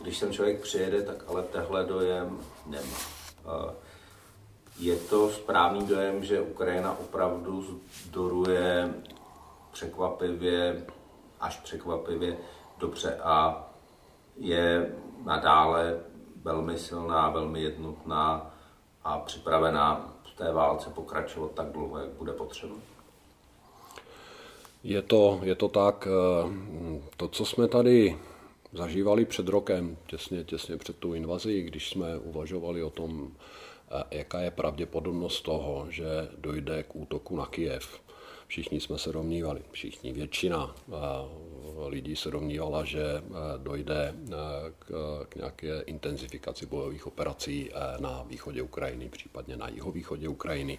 Když 0.00 0.18
sem 0.18 0.32
člověk 0.32 0.60
přijede, 0.60 1.02
tak 1.02 1.24
ale 1.28 1.42
tehle 1.42 1.84
dojem 1.84 2.38
nemá. 2.66 2.98
Je 4.78 4.96
to 4.96 5.30
správný 5.30 5.86
dojem, 5.86 6.24
že 6.24 6.40
Ukrajina 6.40 6.98
opravdu 7.00 7.80
zdoruje 8.04 8.94
překvapivě, 9.72 10.86
až 11.40 11.56
překvapivě 11.60 12.36
dobře 12.78 13.16
a 13.22 13.66
je 14.36 14.94
nadále 15.24 16.00
velmi 16.42 16.78
silná, 16.78 17.30
velmi 17.30 17.62
jednotná 17.62 18.54
a 19.04 19.18
připravená 19.18 20.14
v 20.22 20.36
té 20.36 20.52
válce 20.52 20.90
pokračovat 20.90 21.50
tak 21.54 21.72
dlouho, 21.72 21.98
jak 21.98 22.08
bude 22.08 22.32
potřeba. 22.32 22.74
Je 24.82 25.02
to, 25.02 25.40
je 25.42 25.54
to 25.54 25.68
tak. 25.68 26.08
Eh, 26.10 27.00
to, 27.16 27.28
co 27.28 27.44
jsme 27.44 27.68
tady 27.68 28.18
zažívali 28.72 29.24
před 29.24 29.48
rokem, 29.48 29.96
těsně, 30.06 30.44
těsně 30.44 30.76
před 30.76 30.96
tou 30.96 31.14
invazí, 31.14 31.62
když 31.62 31.90
jsme 31.90 32.18
uvažovali 32.18 32.82
o 32.82 32.90
tom, 32.90 33.30
eh, 33.90 34.16
jaká 34.16 34.40
je 34.40 34.50
pravděpodobnost 34.50 35.40
toho, 35.40 35.86
že 35.90 36.28
dojde 36.38 36.82
k 36.82 36.96
útoku 36.96 37.36
na 37.36 37.46
Kijev, 37.46 38.00
Všichni 38.48 38.80
jsme 38.80 38.98
se 38.98 39.12
domnívali, 39.12 39.62
všichni, 39.70 40.12
většina 40.12 40.74
eh, 40.88 40.92
lidí 41.88 42.16
se 42.16 42.30
domnívala, 42.30 42.84
že 42.84 43.02
eh, 43.02 43.22
dojde 43.56 44.14
eh, 44.14 44.34
k, 44.78 44.90
k 45.28 45.36
nějaké 45.36 45.80
intenzifikaci 45.80 46.66
bojových 46.66 47.06
operací 47.06 47.70
na 48.00 48.24
východě 48.28 48.62
Ukrajiny, 48.62 49.08
případně 49.08 49.56
na 49.56 49.68
jihovýchodě 49.68 50.28
Ukrajiny. 50.28 50.78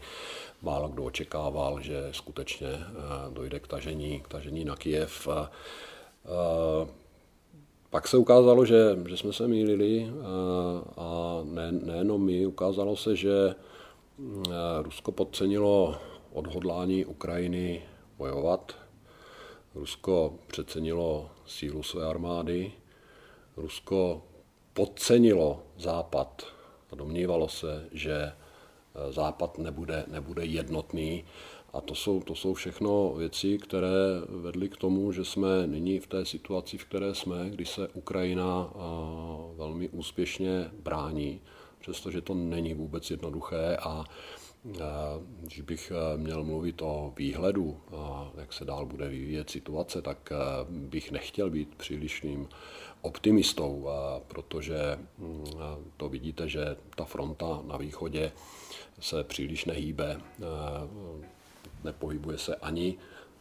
Málo 0.62 0.88
kdo 0.88 1.04
očekával, 1.04 1.82
že 1.82 2.08
skutečně 2.12 2.68
dojde 3.34 3.60
k 3.60 3.68
tažení, 3.68 4.20
k 4.20 4.28
tažení 4.28 4.66
na 4.66 4.76
Kijev. 4.76 5.28
Pak 7.90 8.08
se 8.08 8.18
ukázalo, 8.18 8.66
že, 8.66 8.98
že 9.10 9.18
jsme 9.18 9.34
se 9.34 9.48
mýlili 9.48 10.12
a 10.98 11.40
ne, 11.44 11.72
nejenom 11.72 12.26
my, 12.26 12.46
ukázalo 12.46 12.96
se, 12.96 13.16
že 13.16 13.56
Rusko 14.82 15.12
podcenilo 15.12 16.00
odhodlání 16.40 17.06
Ukrajiny 17.06 17.84
bojovat. 18.18 18.76
Rusko 19.76 20.34
přecenilo 20.48 21.30
sílu 21.46 21.84
své 21.84 22.06
armády, 22.06 22.72
Rusko 23.58 24.24
podcenilo 24.74 25.64
Západ 25.78 26.46
a 26.92 26.96
domnívalo 26.96 27.50
se, 27.50 27.90
že 27.92 28.16
eh, 28.16 29.12
Západ 29.12 29.58
nebude, 29.58 30.06
nebude 30.08 30.46
jednotný. 30.46 31.24
A 31.74 31.82
to 31.82 31.96
jsou, 31.96 32.20
to 32.20 32.36
jsou 32.36 32.54
všechno 32.54 33.14
věci, 33.18 33.58
které 33.58 34.22
vedly 34.30 34.70
k 34.70 34.78
tomu, 34.78 35.12
že 35.12 35.26
jsme 35.26 35.68
nyní 35.68 36.00
v 36.00 36.08
té 36.08 36.26
situaci, 36.26 36.78
v 36.78 36.86
které 36.86 37.16
jsme, 37.16 37.50
kdy 37.50 37.66
se 37.66 37.88
Ukrajina 37.88 38.74
velmi 39.56 39.90
úspěšně 39.90 40.72
brání, 40.84 41.42
přestože 41.80 42.22
to 42.22 42.34
není 42.34 42.74
vůbec 42.74 43.12
jednoduché 43.12 43.78
a 43.82 44.06
když 45.42 45.62
bych 45.62 45.92
měl 46.16 46.44
mluvit 46.44 46.82
o 46.82 47.14
výhledu, 47.18 47.80
jak 48.38 48.54
se 48.54 48.66
dál 48.66 48.86
bude 48.86 49.10
vyvíjet 49.10 49.50
situace, 49.50 50.02
tak 50.02 50.30
bych 50.70 51.12
nechtěl 51.12 51.50
být 51.50 51.76
přílišným 51.76 52.50
optimistou, 53.02 53.90
protože 54.28 55.00
mm, 55.18 55.46
to 55.98 56.10
vidíte, 56.10 56.50
že 56.50 56.76
ta 56.96 57.06
fronta 57.06 57.62
na 57.68 57.78
východě 57.78 58.32
se 59.00 59.24
příliš 59.24 59.66
nehýbe, 59.66 60.22
nepohybuje 61.84 62.38
se 62.38 62.56
ani 62.56 62.98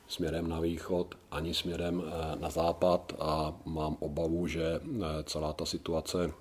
směrem 0.09 0.49
na 0.49 0.61
východ, 0.61 1.15
ani 1.31 1.55
směrem 1.55 2.03
na 2.41 2.51
západ 2.51 3.13
a 3.21 3.55
mám 3.65 3.97
obavu, 4.01 4.47
že 4.47 4.81
celá 5.25 5.53
ta 5.53 5.67
situace 5.67 6.33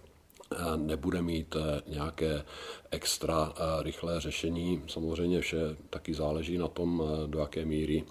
nebude 0.75 1.21
mít 1.21 1.55
nějaké 1.87 2.43
extra 2.91 3.53
rychlé 3.81 4.21
řešení. 4.21 4.83
Samozřejmě 4.87 5.41
vše 5.41 5.57
taky 5.89 6.13
záleží 6.13 6.57
na 6.57 6.67
tom, 6.67 7.03
do 7.25 7.39
jaké 7.39 7.65
míry 7.65 8.03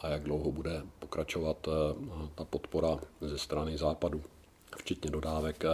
a 0.00 0.08
jak 0.08 0.22
dlouho 0.22 0.52
bude 0.52 0.82
pokračovat 0.98 1.68
ta 2.34 2.44
podpora 2.44 2.98
ze 3.20 3.38
strany 3.38 3.78
západu 3.78 4.22
včetně 4.76 5.10
dodávek 5.10 5.64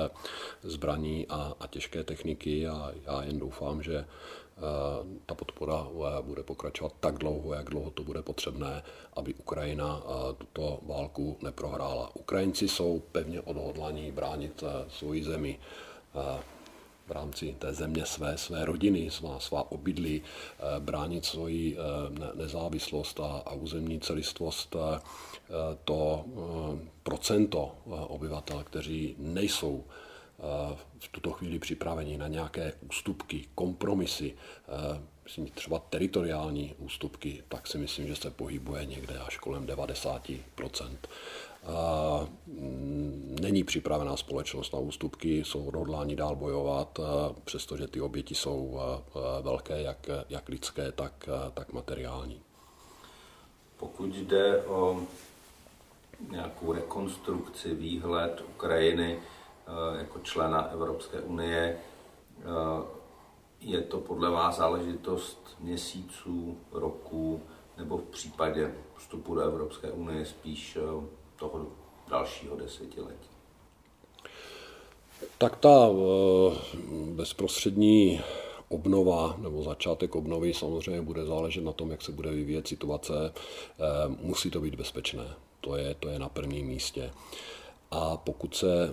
zbraní 0.62 1.26
a, 1.28 1.52
a 1.60 1.66
těžké 1.66 2.04
techniky 2.04 2.68
a 2.68 2.92
já 3.06 3.22
jen 3.22 3.38
doufám, 3.38 3.82
že 3.82 4.04
ta 5.26 5.34
podpora 5.34 5.86
bude 6.22 6.42
pokračovat 6.42 6.92
tak 7.00 7.18
dlouho, 7.18 7.54
jak 7.54 7.70
dlouho 7.70 7.90
to 7.90 8.02
bude 8.02 8.22
potřebné, 8.22 8.82
aby 9.16 9.34
Ukrajina 9.34 10.02
tuto 10.38 10.80
válku 10.82 11.36
neprohrála. 11.42 12.16
Ukrajinci 12.16 12.68
jsou 12.68 13.02
pevně 13.12 13.40
odhodlaní 13.40 14.12
bránit 14.12 14.64
svoji 14.88 15.24
zemi 15.24 15.58
v 17.06 17.10
rámci 17.10 17.56
té 17.58 17.74
země 17.74 18.06
své, 18.06 18.38
své 18.38 18.64
rodiny, 18.64 19.10
svá, 19.10 19.40
svá 19.40 19.72
obydlí, 19.72 20.22
bránit 20.78 21.24
svoji 21.24 21.76
nezávislost 22.34 23.20
a, 23.20 23.42
a 23.46 23.52
územní 23.54 24.00
celistvost. 24.00 24.76
To 25.84 26.24
procento 27.02 27.72
obyvatel, 28.08 28.64
kteří 28.64 29.14
nejsou 29.18 29.84
v 30.98 31.08
tuto 31.08 31.32
chvíli 31.32 31.58
připraveni 31.58 32.18
na 32.18 32.28
nějaké 32.28 32.72
ústupky, 32.88 33.44
kompromisy, 33.54 34.34
myslím, 35.24 35.46
třeba 35.46 35.78
teritoriální 35.78 36.74
ústupky, 36.78 37.42
tak 37.48 37.66
si 37.66 37.78
myslím, 37.78 38.06
že 38.06 38.16
se 38.16 38.30
pohybuje 38.30 38.86
někde 38.86 39.18
až 39.18 39.38
kolem 39.38 39.66
90%. 39.66 40.40
Není 43.40 43.64
připravená 43.64 44.16
společnost 44.16 44.72
na 44.72 44.78
ústupky, 44.78 45.44
jsou 45.44 45.64
odhodláni 45.64 46.16
dál 46.16 46.36
bojovat, 46.36 47.00
přestože 47.44 47.88
ty 47.88 48.00
oběti 48.00 48.34
jsou 48.34 48.80
velké, 49.42 49.82
jak, 49.82 50.10
jak 50.28 50.48
lidské, 50.48 50.92
tak, 50.92 51.28
tak 51.54 51.72
materiální. 51.72 52.40
Pokud 53.76 54.14
jde 54.14 54.62
o 54.62 55.00
nějakou 56.30 56.72
rekonstrukci, 56.72 57.74
výhled 57.74 58.44
Ukrajiny, 58.54 59.18
Eh, 59.18 59.33
jako 59.98 60.18
člena 60.18 60.70
Evropské 60.72 61.20
unie. 61.20 61.76
Eh, 62.38 62.84
je 63.60 63.80
to 63.80 64.00
podle 64.00 64.30
vás 64.30 64.56
záležitost 64.56 65.56
měsíců, 65.60 66.58
roků, 66.72 67.42
nebo 67.76 67.96
v 67.96 68.04
případě 68.04 68.74
vstupu 68.96 69.34
do 69.34 69.40
Evropské 69.40 69.90
unie 69.90 70.26
spíš 70.26 70.76
eh, 70.76 71.06
toho 71.36 71.66
dalšího 72.08 72.56
desetiletí? 72.56 73.28
Tak 75.38 75.56
ta 75.56 75.88
bezprostřední 77.06 78.20
obnova 78.68 79.34
nebo 79.38 79.62
začátek 79.62 80.16
obnovy 80.16 80.54
samozřejmě 80.54 81.02
bude 81.02 81.24
záležet 81.24 81.64
na 81.64 81.72
tom, 81.72 81.90
jak 81.90 82.02
se 82.02 82.12
bude 82.12 82.30
vyvíjet 82.30 82.68
situace. 82.68 83.32
Musí 84.06 84.50
to 84.50 84.60
být 84.60 84.74
bezpečné. 84.74 85.34
To 85.60 85.76
je, 85.76 85.94
to 85.94 86.08
je 86.08 86.18
na 86.18 86.28
prvním 86.28 86.66
místě. 86.66 87.10
A 87.90 88.16
pokud 88.16 88.54
se 88.56 88.84
eh, 88.84 88.92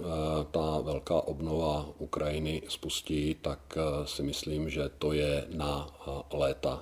ta 0.51 0.79
velká 0.81 1.15
obnova 1.21 1.89
Ukrajiny 1.97 2.61
spustí, 2.67 3.35
tak 3.41 3.59
eh, 3.77 4.07
si 4.07 4.23
myslím, 4.23 4.69
že 4.69 4.89
to 4.89 5.13
je 5.13 5.45
na 5.49 5.87
eh, 6.07 6.37
léta, 6.37 6.79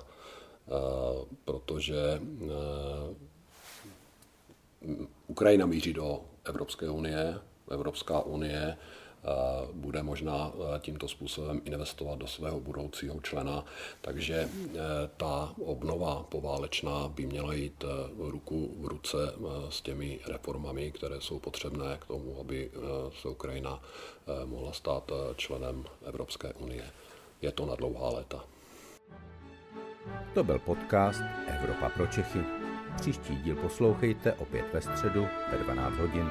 protože 1.44 2.20
Ukrajina 5.26 5.66
míří 5.66 5.92
do 5.92 6.20
Evropské 6.44 6.90
unie, 6.90 7.38
Evropská 7.70 8.20
unie 8.20 8.76
bude 9.72 10.02
možná 10.02 10.52
e, 10.76 10.80
tímto 10.80 11.08
způsobem 11.08 11.60
investovat 11.64 12.18
do 12.18 12.26
svého 12.26 12.60
budoucího 12.60 13.20
člena. 13.20 13.64
Takže 14.00 14.34
e, 14.34 14.48
ta 15.16 15.54
obnova 15.64 16.26
poválečná 16.28 17.08
by 17.08 17.26
měla 17.26 17.52
jít 17.52 17.84
ruku 18.18 18.74
v 18.78 18.86
ruce 18.86 19.16
s 19.68 19.80
těmi 19.80 20.20
reformami, 20.26 20.92
které 20.92 21.20
jsou 21.20 21.38
potřebné 21.38 21.98
k 22.00 22.06
tomu, 22.06 22.40
aby 22.40 22.70
se 23.22 23.28
Ukrajina 23.28 23.82
mohla 24.44 24.72
stát 24.72 25.12
členem 25.36 25.84
Evropské 26.06 26.52
unie. 26.52 26.84
Je 27.42 27.52
to 27.52 27.66
na 27.66 27.74
dlouhá 27.74 28.08
léta. 28.10 28.44
To 30.34 30.44
byl 30.44 30.58
podcast 30.58 31.22
Evropa 31.46 31.88
pro 31.88 32.06
Čechy. 32.06 32.40
Příští 32.96 33.36
díl 33.36 33.56
poslouchejte 33.56 34.32
opět 34.32 34.64
ve 34.72 34.80
středu 34.80 35.26
ve 35.52 35.58
12 35.58 35.96
hodin. 35.96 36.30